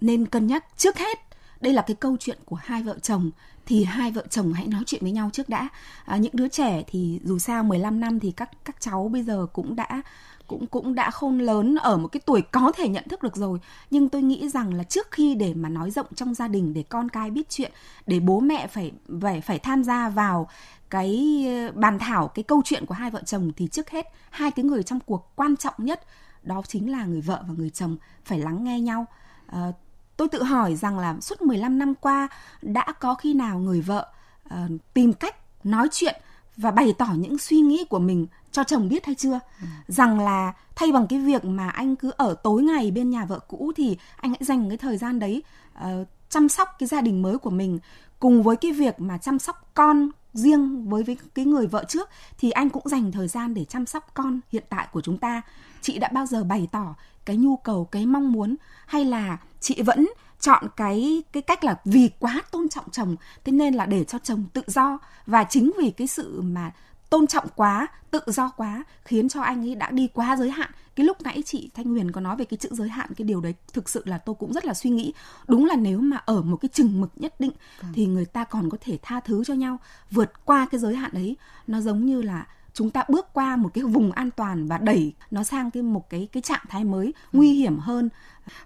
nên 0.00 0.26
cân 0.26 0.46
nhắc 0.46 0.64
trước 0.76 0.96
hết 0.96 1.25
đây 1.60 1.72
là 1.72 1.82
cái 1.86 1.94
câu 1.94 2.16
chuyện 2.20 2.38
của 2.44 2.56
hai 2.56 2.82
vợ 2.82 2.98
chồng 3.02 3.30
thì 3.66 3.84
hai 3.84 4.10
vợ 4.10 4.26
chồng 4.30 4.52
hãy 4.52 4.66
nói 4.66 4.82
chuyện 4.86 5.02
với 5.02 5.12
nhau 5.12 5.30
trước 5.32 5.48
đã. 5.48 5.68
À, 6.04 6.16
những 6.16 6.36
đứa 6.36 6.48
trẻ 6.48 6.82
thì 6.86 7.20
dù 7.24 7.38
sao 7.38 7.62
15 7.64 8.00
năm 8.00 8.20
thì 8.20 8.30
các 8.30 8.50
các 8.64 8.76
cháu 8.80 9.08
bây 9.12 9.22
giờ 9.22 9.46
cũng 9.52 9.76
đã 9.76 10.02
cũng 10.46 10.66
cũng 10.66 10.94
đã 10.94 11.10
khôn 11.10 11.38
lớn 11.38 11.74
ở 11.74 11.96
một 11.96 12.08
cái 12.08 12.20
tuổi 12.26 12.42
có 12.42 12.72
thể 12.76 12.88
nhận 12.88 13.08
thức 13.08 13.22
được 13.22 13.36
rồi. 13.36 13.58
Nhưng 13.90 14.08
tôi 14.08 14.22
nghĩ 14.22 14.48
rằng 14.48 14.74
là 14.74 14.82
trước 14.82 15.10
khi 15.10 15.34
để 15.34 15.54
mà 15.54 15.68
nói 15.68 15.90
rộng 15.90 16.06
trong 16.14 16.34
gia 16.34 16.48
đình 16.48 16.74
để 16.74 16.82
con 16.82 17.08
cái 17.08 17.30
biết 17.30 17.48
chuyện 17.48 17.72
để 18.06 18.20
bố 18.20 18.40
mẹ 18.40 18.66
phải 18.66 18.92
phải 19.20 19.40
phải 19.40 19.58
tham 19.58 19.84
gia 19.84 20.08
vào 20.08 20.48
cái 20.90 21.44
ờ, 21.48 21.72
bàn 21.80 21.98
thảo 21.98 22.28
cái 22.28 22.42
câu 22.42 22.62
chuyện 22.64 22.86
của 22.86 22.94
hai 22.94 23.10
vợ 23.10 23.22
chồng 23.26 23.52
thì 23.56 23.68
trước 23.68 23.90
hết 23.90 24.06
hai 24.30 24.50
cái 24.50 24.64
người 24.64 24.82
trong 24.82 25.00
cuộc 25.00 25.32
quan 25.36 25.56
trọng 25.56 25.74
nhất 25.78 26.00
đó 26.42 26.62
chính 26.68 26.92
là 26.92 27.04
người 27.04 27.20
vợ 27.20 27.44
và 27.48 27.54
người 27.54 27.70
chồng 27.70 27.96
phải 28.24 28.38
lắng 28.38 28.64
nghe 28.64 28.80
nhau. 28.80 29.06
À, 29.46 29.72
tôi 30.16 30.28
tự 30.28 30.42
hỏi 30.42 30.76
rằng 30.76 30.98
là 30.98 31.16
suốt 31.20 31.42
15 31.42 31.78
năm 31.78 31.94
qua 31.94 32.28
đã 32.62 32.86
có 33.00 33.14
khi 33.14 33.34
nào 33.34 33.58
người 33.58 33.80
vợ 33.80 34.08
uh, 34.54 34.70
tìm 34.94 35.12
cách 35.12 35.36
nói 35.64 35.88
chuyện 35.92 36.20
và 36.56 36.70
bày 36.70 36.94
tỏ 36.98 37.06
những 37.16 37.38
suy 37.38 37.60
nghĩ 37.60 37.84
của 37.84 37.98
mình 37.98 38.26
cho 38.52 38.64
chồng 38.64 38.88
biết 38.88 39.06
hay 39.06 39.14
chưa 39.14 39.38
ừ. 39.60 39.66
rằng 39.86 40.20
là 40.20 40.52
thay 40.76 40.92
bằng 40.92 41.06
cái 41.06 41.18
việc 41.18 41.44
mà 41.44 41.68
anh 41.68 41.96
cứ 41.96 42.10
ở 42.16 42.34
tối 42.34 42.62
ngày 42.62 42.90
bên 42.90 43.10
nhà 43.10 43.24
vợ 43.24 43.38
cũ 43.38 43.72
thì 43.76 43.96
anh 44.16 44.30
hãy 44.30 44.40
dành 44.44 44.68
cái 44.68 44.78
thời 44.78 44.96
gian 44.96 45.18
đấy 45.18 45.42
uh, 45.78 46.08
chăm 46.28 46.48
sóc 46.48 46.68
cái 46.78 46.86
gia 46.86 47.00
đình 47.00 47.22
mới 47.22 47.38
của 47.38 47.50
mình 47.50 47.78
cùng 48.20 48.42
với 48.42 48.56
cái 48.56 48.72
việc 48.72 49.00
mà 49.00 49.18
chăm 49.18 49.38
sóc 49.38 49.70
con 49.74 50.08
riêng 50.32 50.88
với 50.88 51.02
với 51.02 51.18
cái 51.34 51.44
người 51.44 51.66
vợ 51.66 51.84
trước, 51.88 52.08
thì 52.38 52.50
anh 52.50 52.70
cũng 52.70 52.88
dành 52.88 53.12
thời 53.12 53.28
gian 53.28 53.54
để 53.54 53.64
chăm 53.64 53.86
sóc 53.86 54.10
con 54.14 54.40
hiện 54.52 54.64
tại 54.68 54.88
của 54.92 55.00
chúng 55.00 55.18
ta. 55.18 55.42
Chị 55.80 55.98
đã 55.98 56.08
bao 56.12 56.26
giờ 56.26 56.44
bày 56.44 56.68
tỏ 56.72 56.94
cái 57.24 57.36
nhu 57.36 57.56
cầu, 57.56 57.84
cái 57.84 58.06
mong 58.06 58.32
muốn, 58.32 58.56
hay 58.86 59.04
là 59.04 59.38
chị 59.60 59.82
vẫn 59.82 60.08
chọn 60.40 60.66
cái 60.76 61.22
cái 61.32 61.42
cách 61.42 61.64
là 61.64 61.80
vì 61.84 62.10
quá 62.18 62.42
tôn 62.50 62.68
trọng 62.68 62.90
chồng, 62.90 63.16
thế 63.44 63.52
nên 63.52 63.74
là 63.74 63.86
để 63.86 64.04
cho 64.04 64.18
chồng 64.18 64.44
tự 64.52 64.62
do? 64.66 64.98
Và 65.26 65.44
chính 65.44 65.72
vì 65.78 65.90
cái 65.90 66.06
sự 66.06 66.40
mà 66.40 66.72
tôn 67.10 67.26
trọng 67.26 67.48
quá 67.54 67.88
tự 68.10 68.20
do 68.26 68.50
quá 68.56 68.84
khiến 69.04 69.28
cho 69.28 69.42
anh 69.42 69.60
ấy 69.60 69.74
đã 69.74 69.90
đi 69.90 70.08
quá 70.14 70.36
giới 70.36 70.50
hạn. 70.50 70.70
Cái 70.96 71.06
lúc 71.06 71.22
nãy 71.22 71.42
chị 71.46 71.70
thanh 71.74 71.84
huyền 71.84 72.12
có 72.12 72.20
nói 72.20 72.36
về 72.36 72.44
cái 72.44 72.58
chữ 72.58 72.68
giới 72.72 72.88
hạn 72.88 73.10
cái 73.16 73.24
điều 73.24 73.40
đấy 73.40 73.54
thực 73.72 73.88
sự 73.88 74.02
là 74.06 74.18
tôi 74.18 74.34
cũng 74.34 74.52
rất 74.52 74.64
là 74.64 74.74
suy 74.74 74.90
nghĩ. 74.90 75.12
Đúng 75.48 75.64
là 75.64 75.76
nếu 75.76 76.00
mà 76.00 76.16
ở 76.16 76.42
một 76.42 76.56
cái 76.56 76.68
chừng 76.72 77.00
mực 77.00 77.10
nhất 77.16 77.40
định 77.40 77.52
ừ. 77.80 77.88
thì 77.94 78.06
người 78.06 78.24
ta 78.24 78.44
còn 78.44 78.70
có 78.70 78.78
thể 78.80 78.98
tha 79.02 79.20
thứ 79.20 79.44
cho 79.44 79.54
nhau 79.54 79.78
vượt 80.10 80.44
qua 80.44 80.66
cái 80.70 80.80
giới 80.80 80.96
hạn 80.96 81.10
đấy. 81.14 81.36
Nó 81.66 81.80
giống 81.80 82.06
như 82.06 82.22
là 82.22 82.46
chúng 82.74 82.90
ta 82.90 83.04
bước 83.08 83.26
qua 83.32 83.56
một 83.56 83.70
cái 83.74 83.84
vùng 83.84 84.12
an 84.12 84.30
toàn 84.30 84.66
và 84.66 84.78
đẩy 84.78 85.12
nó 85.30 85.44
sang 85.44 85.70
cái 85.70 85.82
một 85.82 86.10
cái 86.10 86.28
cái 86.32 86.42
trạng 86.42 86.64
thái 86.68 86.84
mới 86.84 87.14
nguy 87.32 87.52
hiểm 87.52 87.78
hơn. 87.78 88.08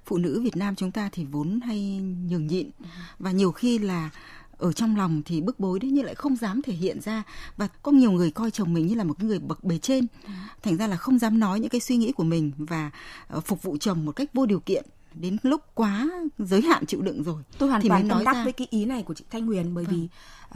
Phụ 0.07 0.19
nữ 0.19 0.41
Việt 0.41 0.57
Nam 0.57 0.75
chúng 0.77 0.93
ta 0.93 1.09
thì 1.13 1.25
vốn 1.25 1.61
hay 1.61 2.01
nhường 2.29 2.47
nhịn 2.47 2.71
và 3.19 3.31
nhiều 3.31 3.53
khi 3.53 3.79
là 3.79 4.11
ở 4.61 4.73
trong 4.73 4.97
lòng 4.97 5.23
thì 5.25 5.41
bức 5.41 5.61
bối 5.61 5.79
đấy 5.79 5.91
nhưng 5.91 6.05
lại 6.05 6.15
không 6.15 6.37
dám 6.37 6.63
thể 6.63 6.73
hiện 6.73 7.01
ra. 7.01 7.23
Và 7.57 7.69
có 7.83 7.93
nhiều 7.93 8.11
người 8.11 8.31
coi 8.31 8.51
chồng 8.51 8.75
mình 8.75 8.87
như 8.87 8.95
là 8.95 9.05
một 9.05 9.15
cái 9.19 9.29
người 9.29 9.39
bậc 9.39 9.65
bề 9.65 9.79
trên. 9.79 10.07
Thành 10.63 10.77
ra 10.77 10.87
là 10.87 10.97
không 10.97 11.19
dám 11.19 11.39
nói 11.39 11.61
những 11.61 11.71
cái 11.71 11.81
suy 11.81 11.97
nghĩ 11.97 12.13
của 12.13 12.25
mình 12.25 12.53
và 12.59 12.91
ờ, 13.29 13.41
phục 13.41 13.63
vụ 13.63 13.77
chồng 13.77 14.05
một 14.05 14.13
cách 14.13 14.31
vô 14.35 14.47
điều 14.47 14.61
kiện 14.61 14.85
đến 15.15 15.37
lúc 15.43 15.61
quá 15.75 16.09
giới 16.39 16.61
hạn 16.61 16.87
chịu 16.87 17.03
đựng 17.03 17.23
rồi 17.23 17.43
tôi 17.59 17.69
hoàn 17.69 17.83
thì 17.83 17.89
toàn 17.89 18.09
tâm 18.09 18.25
đắc 18.25 18.37
với 18.45 18.53
cái 18.53 18.67
ý 18.71 18.85
này 18.85 19.03
của 19.03 19.15
chị 19.15 19.25
Thanh 19.31 19.47
Huyền 19.47 19.75
bởi 19.75 19.85
vâng. 19.85 19.95
vì 19.95 20.09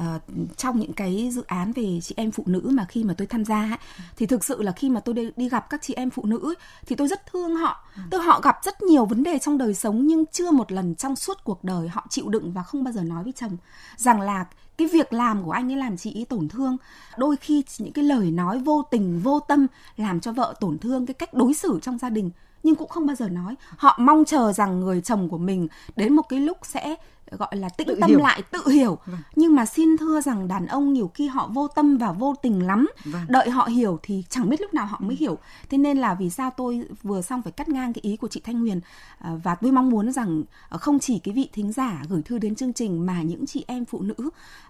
uh, 0.02 0.56
trong 0.56 0.80
những 0.80 0.92
cái 0.92 1.30
dự 1.32 1.42
án 1.46 1.72
về 1.72 2.00
chị 2.02 2.14
em 2.16 2.30
phụ 2.30 2.42
nữ 2.46 2.60
mà 2.72 2.86
khi 2.88 3.04
mà 3.04 3.14
tôi 3.18 3.26
tham 3.26 3.44
gia 3.44 3.60
ấy, 3.60 3.78
thì 4.16 4.26
thực 4.26 4.44
sự 4.44 4.62
là 4.62 4.72
khi 4.72 4.90
mà 4.90 5.00
tôi 5.00 5.14
đi, 5.14 5.30
đi 5.36 5.48
gặp 5.48 5.70
các 5.70 5.82
chị 5.82 5.94
em 5.94 6.10
phụ 6.10 6.24
nữ 6.26 6.40
ấy, 6.42 6.54
thì 6.86 6.96
tôi 6.96 7.08
rất 7.08 7.26
thương 7.26 7.56
họ 7.56 7.84
ừ. 7.96 8.02
tôi 8.10 8.22
họ 8.22 8.40
gặp 8.40 8.56
rất 8.64 8.82
nhiều 8.82 9.04
vấn 9.04 9.22
đề 9.22 9.38
trong 9.38 9.58
đời 9.58 9.74
sống 9.74 10.06
nhưng 10.06 10.24
chưa 10.32 10.50
một 10.50 10.72
lần 10.72 10.94
trong 10.94 11.16
suốt 11.16 11.44
cuộc 11.44 11.64
đời 11.64 11.88
họ 11.88 12.06
chịu 12.10 12.28
đựng 12.28 12.52
và 12.52 12.62
không 12.62 12.84
bao 12.84 12.92
giờ 12.92 13.02
nói 13.02 13.24
với 13.24 13.32
chồng 13.32 13.56
rằng 13.96 14.20
là 14.20 14.46
cái 14.78 14.88
việc 14.88 15.12
làm 15.12 15.44
của 15.44 15.50
anh 15.50 15.72
ấy 15.72 15.76
làm 15.76 15.96
chị 15.96 16.18
ấy 16.18 16.24
tổn 16.24 16.48
thương 16.48 16.76
đôi 17.16 17.36
khi 17.36 17.62
những 17.78 17.92
cái 17.92 18.04
lời 18.04 18.30
nói 18.30 18.58
vô 18.58 18.82
tình 18.90 19.20
vô 19.20 19.40
tâm 19.40 19.66
làm 19.96 20.20
cho 20.20 20.32
vợ 20.32 20.54
tổn 20.60 20.78
thương 20.78 21.06
cái 21.06 21.14
cách 21.14 21.34
đối 21.34 21.54
xử 21.54 21.78
trong 21.82 21.98
gia 21.98 22.10
đình 22.10 22.30
nhưng 22.64 22.74
cũng 22.74 22.88
không 22.88 23.06
bao 23.06 23.16
giờ 23.16 23.28
nói 23.28 23.54
họ 23.76 23.96
mong 24.00 24.24
chờ 24.24 24.52
rằng 24.52 24.80
người 24.80 25.00
chồng 25.00 25.28
của 25.28 25.38
mình 25.38 25.68
đến 25.96 26.16
một 26.16 26.22
cái 26.28 26.40
lúc 26.40 26.58
sẽ 26.62 26.96
gọi 27.30 27.56
là 27.56 27.68
tĩnh 27.68 27.88
tự 27.88 27.96
tâm 28.00 28.10
hiểu. 28.10 28.18
lại 28.18 28.42
tự 28.50 28.68
hiểu 28.68 28.98
vâng. 29.06 29.20
nhưng 29.36 29.54
mà 29.54 29.66
xin 29.66 29.96
thưa 29.96 30.20
rằng 30.20 30.48
đàn 30.48 30.66
ông 30.66 30.92
nhiều 30.92 31.10
khi 31.14 31.26
họ 31.26 31.50
vô 31.52 31.68
tâm 31.68 31.98
và 31.98 32.12
vô 32.12 32.34
tình 32.42 32.66
lắm 32.66 32.88
vâng. 33.04 33.22
đợi 33.28 33.50
họ 33.50 33.64
hiểu 33.64 33.98
thì 34.02 34.24
chẳng 34.28 34.48
biết 34.48 34.60
lúc 34.60 34.74
nào 34.74 34.86
họ 34.86 34.98
mới 35.00 35.16
hiểu 35.16 35.38
thế 35.70 35.78
nên 35.78 35.98
là 35.98 36.14
vì 36.14 36.30
sao 36.30 36.50
tôi 36.56 36.82
vừa 37.02 37.22
xong 37.22 37.42
phải 37.42 37.52
cắt 37.52 37.68
ngang 37.68 37.92
cái 37.92 38.00
ý 38.02 38.16
của 38.16 38.28
chị 38.28 38.40
thanh 38.44 38.60
huyền 38.60 38.80
à, 39.18 39.32
và 39.44 39.54
tôi 39.54 39.72
mong 39.72 39.90
muốn 39.90 40.12
rằng 40.12 40.42
à, 40.68 40.78
không 40.78 40.98
chỉ 40.98 41.18
cái 41.18 41.34
vị 41.34 41.48
thính 41.52 41.72
giả 41.72 42.02
gửi 42.08 42.22
thư 42.22 42.38
đến 42.38 42.54
chương 42.54 42.72
trình 42.72 43.06
mà 43.06 43.22
những 43.22 43.46
chị 43.46 43.64
em 43.66 43.84
phụ 43.84 44.02
nữ 44.02 44.14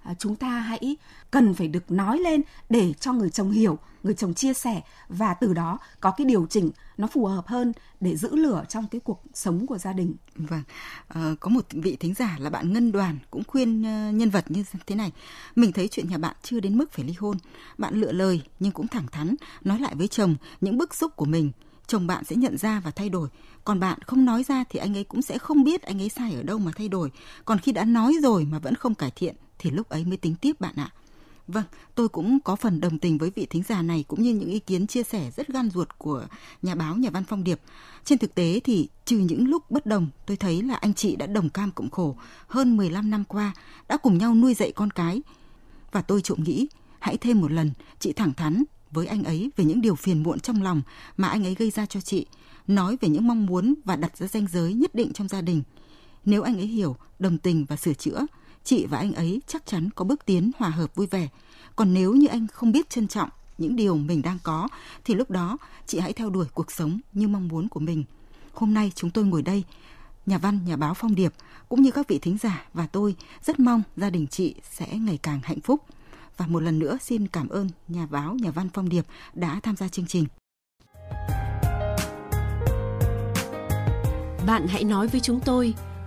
à, 0.02 0.14
chúng 0.18 0.36
ta 0.36 0.48
hãy 0.48 0.96
cần 1.30 1.54
phải 1.54 1.68
được 1.68 1.90
nói 1.90 2.18
lên 2.18 2.40
để 2.70 2.92
cho 3.00 3.12
người 3.12 3.30
chồng 3.30 3.50
hiểu 3.50 3.78
người 4.02 4.14
chồng 4.14 4.34
chia 4.34 4.54
sẻ 4.54 4.80
và 5.08 5.34
từ 5.34 5.54
đó 5.54 5.78
có 6.00 6.10
cái 6.10 6.24
điều 6.24 6.46
chỉnh 6.50 6.70
nó 6.96 7.06
phù 7.06 7.26
hợp 7.26 7.46
hơn 7.46 7.72
để 8.00 8.16
giữ 8.16 8.36
lửa 8.36 8.64
trong 8.68 8.86
cái 8.90 9.00
cuộc 9.00 9.22
sống 9.34 9.66
của 9.66 9.78
gia 9.78 9.92
đình. 9.92 10.14
Vâng, 10.36 10.62
à, 11.08 11.34
có 11.40 11.48
một 11.48 11.66
vị 11.70 11.96
thính 12.00 12.14
giả 12.14 12.36
là 12.40 12.50
bạn 12.50 12.72
Ngân 12.72 12.92
Đoàn 12.92 13.18
cũng 13.30 13.42
khuyên 13.46 13.82
ờ, 13.82 14.10
nhân 14.10 14.30
vật 14.30 14.50
như 14.50 14.64
thế 14.86 14.94
này. 14.94 15.12
Mình 15.56 15.72
thấy 15.72 15.88
chuyện 15.88 16.08
nhà 16.08 16.18
bạn 16.18 16.36
chưa 16.42 16.60
đến 16.60 16.78
mức 16.78 16.92
phải 16.92 17.04
ly 17.04 17.14
hôn. 17.18 17.36
Bạn 17.78 17.94
lựa 17.94 18.12
lời 18.12 18.42
nhưng 18.60 18.72
cũng 18.72 18.88
thẳng 18.88 19.06
thắn 19.12 19.34
nói 19.64 19.78
lại 19.80 19.94
với 19.94 20.08
chồng 20.08 20.36
những 20.60 20.78
bức 20.78 20.94
xúc 20.94 21.16
của 21.16 21.24
mình. 21.24 21.52
Chồng 21.86 22.06
bạn 22.06 22.24
sẽ 22.24 22.36
nhận 22.36 22.58
ra 22.58 22.80
và 22.80 22.90
thay 22.90 23.08
đổi. 23.08 23.28
Còn 23.64 23.80
bạn 23.80 23.98
không 24.06 24.24
nói 24.24 24.44
ra 24.44 24.64
thì 24.70 24.78
anh 24.78 24.96
ấy 24.96 25.04
cũng 25.04 25.22
sẽ 25.22 25.38
không 25.38 25.64
biết 25.64 25.82
anh 25.82 26.02
ấy 26.02 26.08
sai 26.08 26.34
ở 26.34 26.42
đâu 26.42 26.58
mà 26.58 26.72
thay 26.76 26.88
đổi. 26.88 27.10
Còn 27.44 27.58
khi 27.58 27.72
đã 27.72 27.84
nói 27.84 28.14
rồi 28.22 28.44
mà 28.44 28.58
vẫn 28.58 28.74
không 28.74 28.94
cải 28.94 29.10
thiện 29.10 29.36
thì 29.58 29.70
lúc 29.70 29.88
ấy 29.88 30.04
mới 30.04 30.16
tính 30.16 30.34
tiếp 30.40 30.60
bạn 30.60 30.74
ạ. 30.76 30.90
À. 30.94 31.03
Vâng, 31.48 31.64
tôi 31.94 32.08
cũng 32.08 32.38
có 32.44 32.56
phần 32.56 32.80
đồng 32.80 32.98
tình 32.98 33.18
với 33.18 33.30
vị 33.30 33.46
thính 33.50 33.62
giả 33.68 33.82
này 33.82 34.04
cũng 34.08 34.22
như 34.22 34.34
những 34.34 34.48
ý 34.48 34.58
kiến 34.58 34.86
chia 34.86 35.02
sẻ 35.02 35.30
rất 35.36 35.48
gan 35.48 35.70
ruột 35.70 35.88
của 35.98 36.26
nhà 36.62 36.74
báo 36.74 36.96
nhà 36.96 37.10
văn 37.10 37.24
Phong 37.24 37.44
Điệp. 37.44 37.60
Trên 38.04 38.18
thực 38.18 38.34
tế 38.34 38.60
thì 38.64 38.88
trừ 39.04 39.18
những 39.18 39.48
lúc 39.48 39.70
bất 39.70 39.86
đồng, 39.86 40.08
tôi 40.26 40.36
thấy 40.36 40.62
là 40.62 40.74
anh 40.74 40.94
chị 40.94 41.16
đã 41.16 41.26
đồng 41.26 41.48
cam 41.50 41.70
cộng 41.70 41.90
khổ 41.90 42.16
hơn 42.46 42.76
15 42.76 43.10
năm 43.10 43.24
qua, 43.24 43.52
đã 43.88 43.96
cùng 43.96 44.18
nhau 44.18 44.34
nuôi 44.34 44.54
dạy 44.54 44.72
con 44.72 44.90
cái. 44.90 45.22
Và 45.92 46.02
tôi 46.02 46.22
trộm 46.22 46.44
nghĩ, 46.44 46.68
hãy 46.98 47.16
thêm 47.16 47.40
một 47.40 47.52
lần 47.52 47.70
chị 47.98 48.12
thẳng 48.12 48.34
thắn 48.34 48.64
với 48.90 49.06
anh 49.06 49.24
ấy 49.24 49.50
về 49.56 49.64
những 49.64 49.80
điều 49.80 49.94
phiền 49.94 50.22
muộn 50.22 50.40
trong 50.40 50.62
lòng 50.62 50.82
mà 51.16 51.28
anh 51.28 51.46
ấy 51.46 51.54
gây 51.54 51.70
ra 51.70 51.86
cho 51.86 52.00
chị, 52.00 52.26
nói 52.66 52.96
về 53.00 53.08
những 53.08 53.26
mong 53.26 53.46
muốn 53.46 53.74
và 53.84 53.96
đặt 53.96 54.16
ra 54.16 54.26
ranh 54.26 54.46
giới 54.52 54.74
nhất 54.74 54.94
định 54.94 55.12
trong 55.12 55.28
gia 55.28 55.40
đình. 55.40 55.62
Nếu 56.24 56.42
anh 56.42 56.56
ấy 56.56 56.66
hiểu, 56.66 56.96
đồng 57.18 57.38
tình 57.38 57.64
và 57.68 57.76
sửa 57.76 57.94
chữa, 57.94 58.26
chị 58.64 58.86
và 58.86 58.98
anh 58.98 59.12
ấy 59.12 59.42
chắc 59.46 59.66
chắn 59.66 59.88
có 59.94 60.04
bước 60.04 60.26
tiến 60.26 60.50
hòa 60.58 60.68
hợp 60.68 60.94
vui 60.94 61.06
vẻ. 61.06 61.28
Còn 61.76 61.94
nếu 61.94 62.14
như 62.14 62.26
anh 62.26 62.46
không 62.52 62.72
biết 62.72 62.90
trân 62.90 63.08
trọng 63.08 63.28
những 63.58 63.76
điều 63.76 63.96
mình 63.96 64.22
đang 64.22 64.38
có 64.42 64.68
thì 65.04 65.14
lúc 65.14 65.30
đó 65.30 65.58
chị 65.86 65.98
hãy 65.98 66.12
theo 66.12 66.30
đuổi 66.30 66.46
cuộc 66.54 66.72
sống 66.72 67.00
như 67.12 67.28
mong 67.28 67.48
muốn 67.48 67.68
của 67.68 67.80
mình. 67.80 68.04
Hôm 68.52 68.74
nay 68.74 68.92
chúng 68.94 69.10
tôi 69.10 69.24
ngồi 69.24 69.42
đây, 69.42 69.64
nhà 70.26 70.38
văn, 70.38 70.60
nhà 70.66 70.76
báo 70.76 70.94
Phong 70.94 71.14
Điệp 71.14 71.32
cũng 71.68 71.82
như 71.82 71.90
các 71.90 72.08
vị 72.08 72.18
thính 72.18 72.38
giả 72.38 72.66
và 72.74 72.86
tôi 72.86 73.14
rất 73.44 73.60
mong 73.60 73.82
gia 73.96 74.10
đình 74.10 74.26
chị 74.26 74.54
sẽ 74.70 74.86
ngày 74.86 75.18
càng 75.22 75.40
hạnh 75.42 75.60
phúc. 75.60 75.80
Và 76.36 76.46
một 76.46 76.60
lần 76.60 76.78
nữa 76.78 76.98
xin 77.02 77.28
cảm 77.28 77.48
ơn 77.48 77.68
nhà 77.88 78.06
báo, 78.06 78.34
nhà 78.34 78.50
văn 78.50 78.68
Phong 78.74 78.88
Điệp 78.88 79.06
đã 79.34 79.60
tham 79.62 79.76
gia 79.76 79.88
chương 79.88 80.06
trình. 80.06 80.26
Bạn 84.46 84.66
hãy 84.68 84.84
nói 84.84 85.08
với 85.08 85.20
chúng 85.20 85.40
tôi 85.44 85.74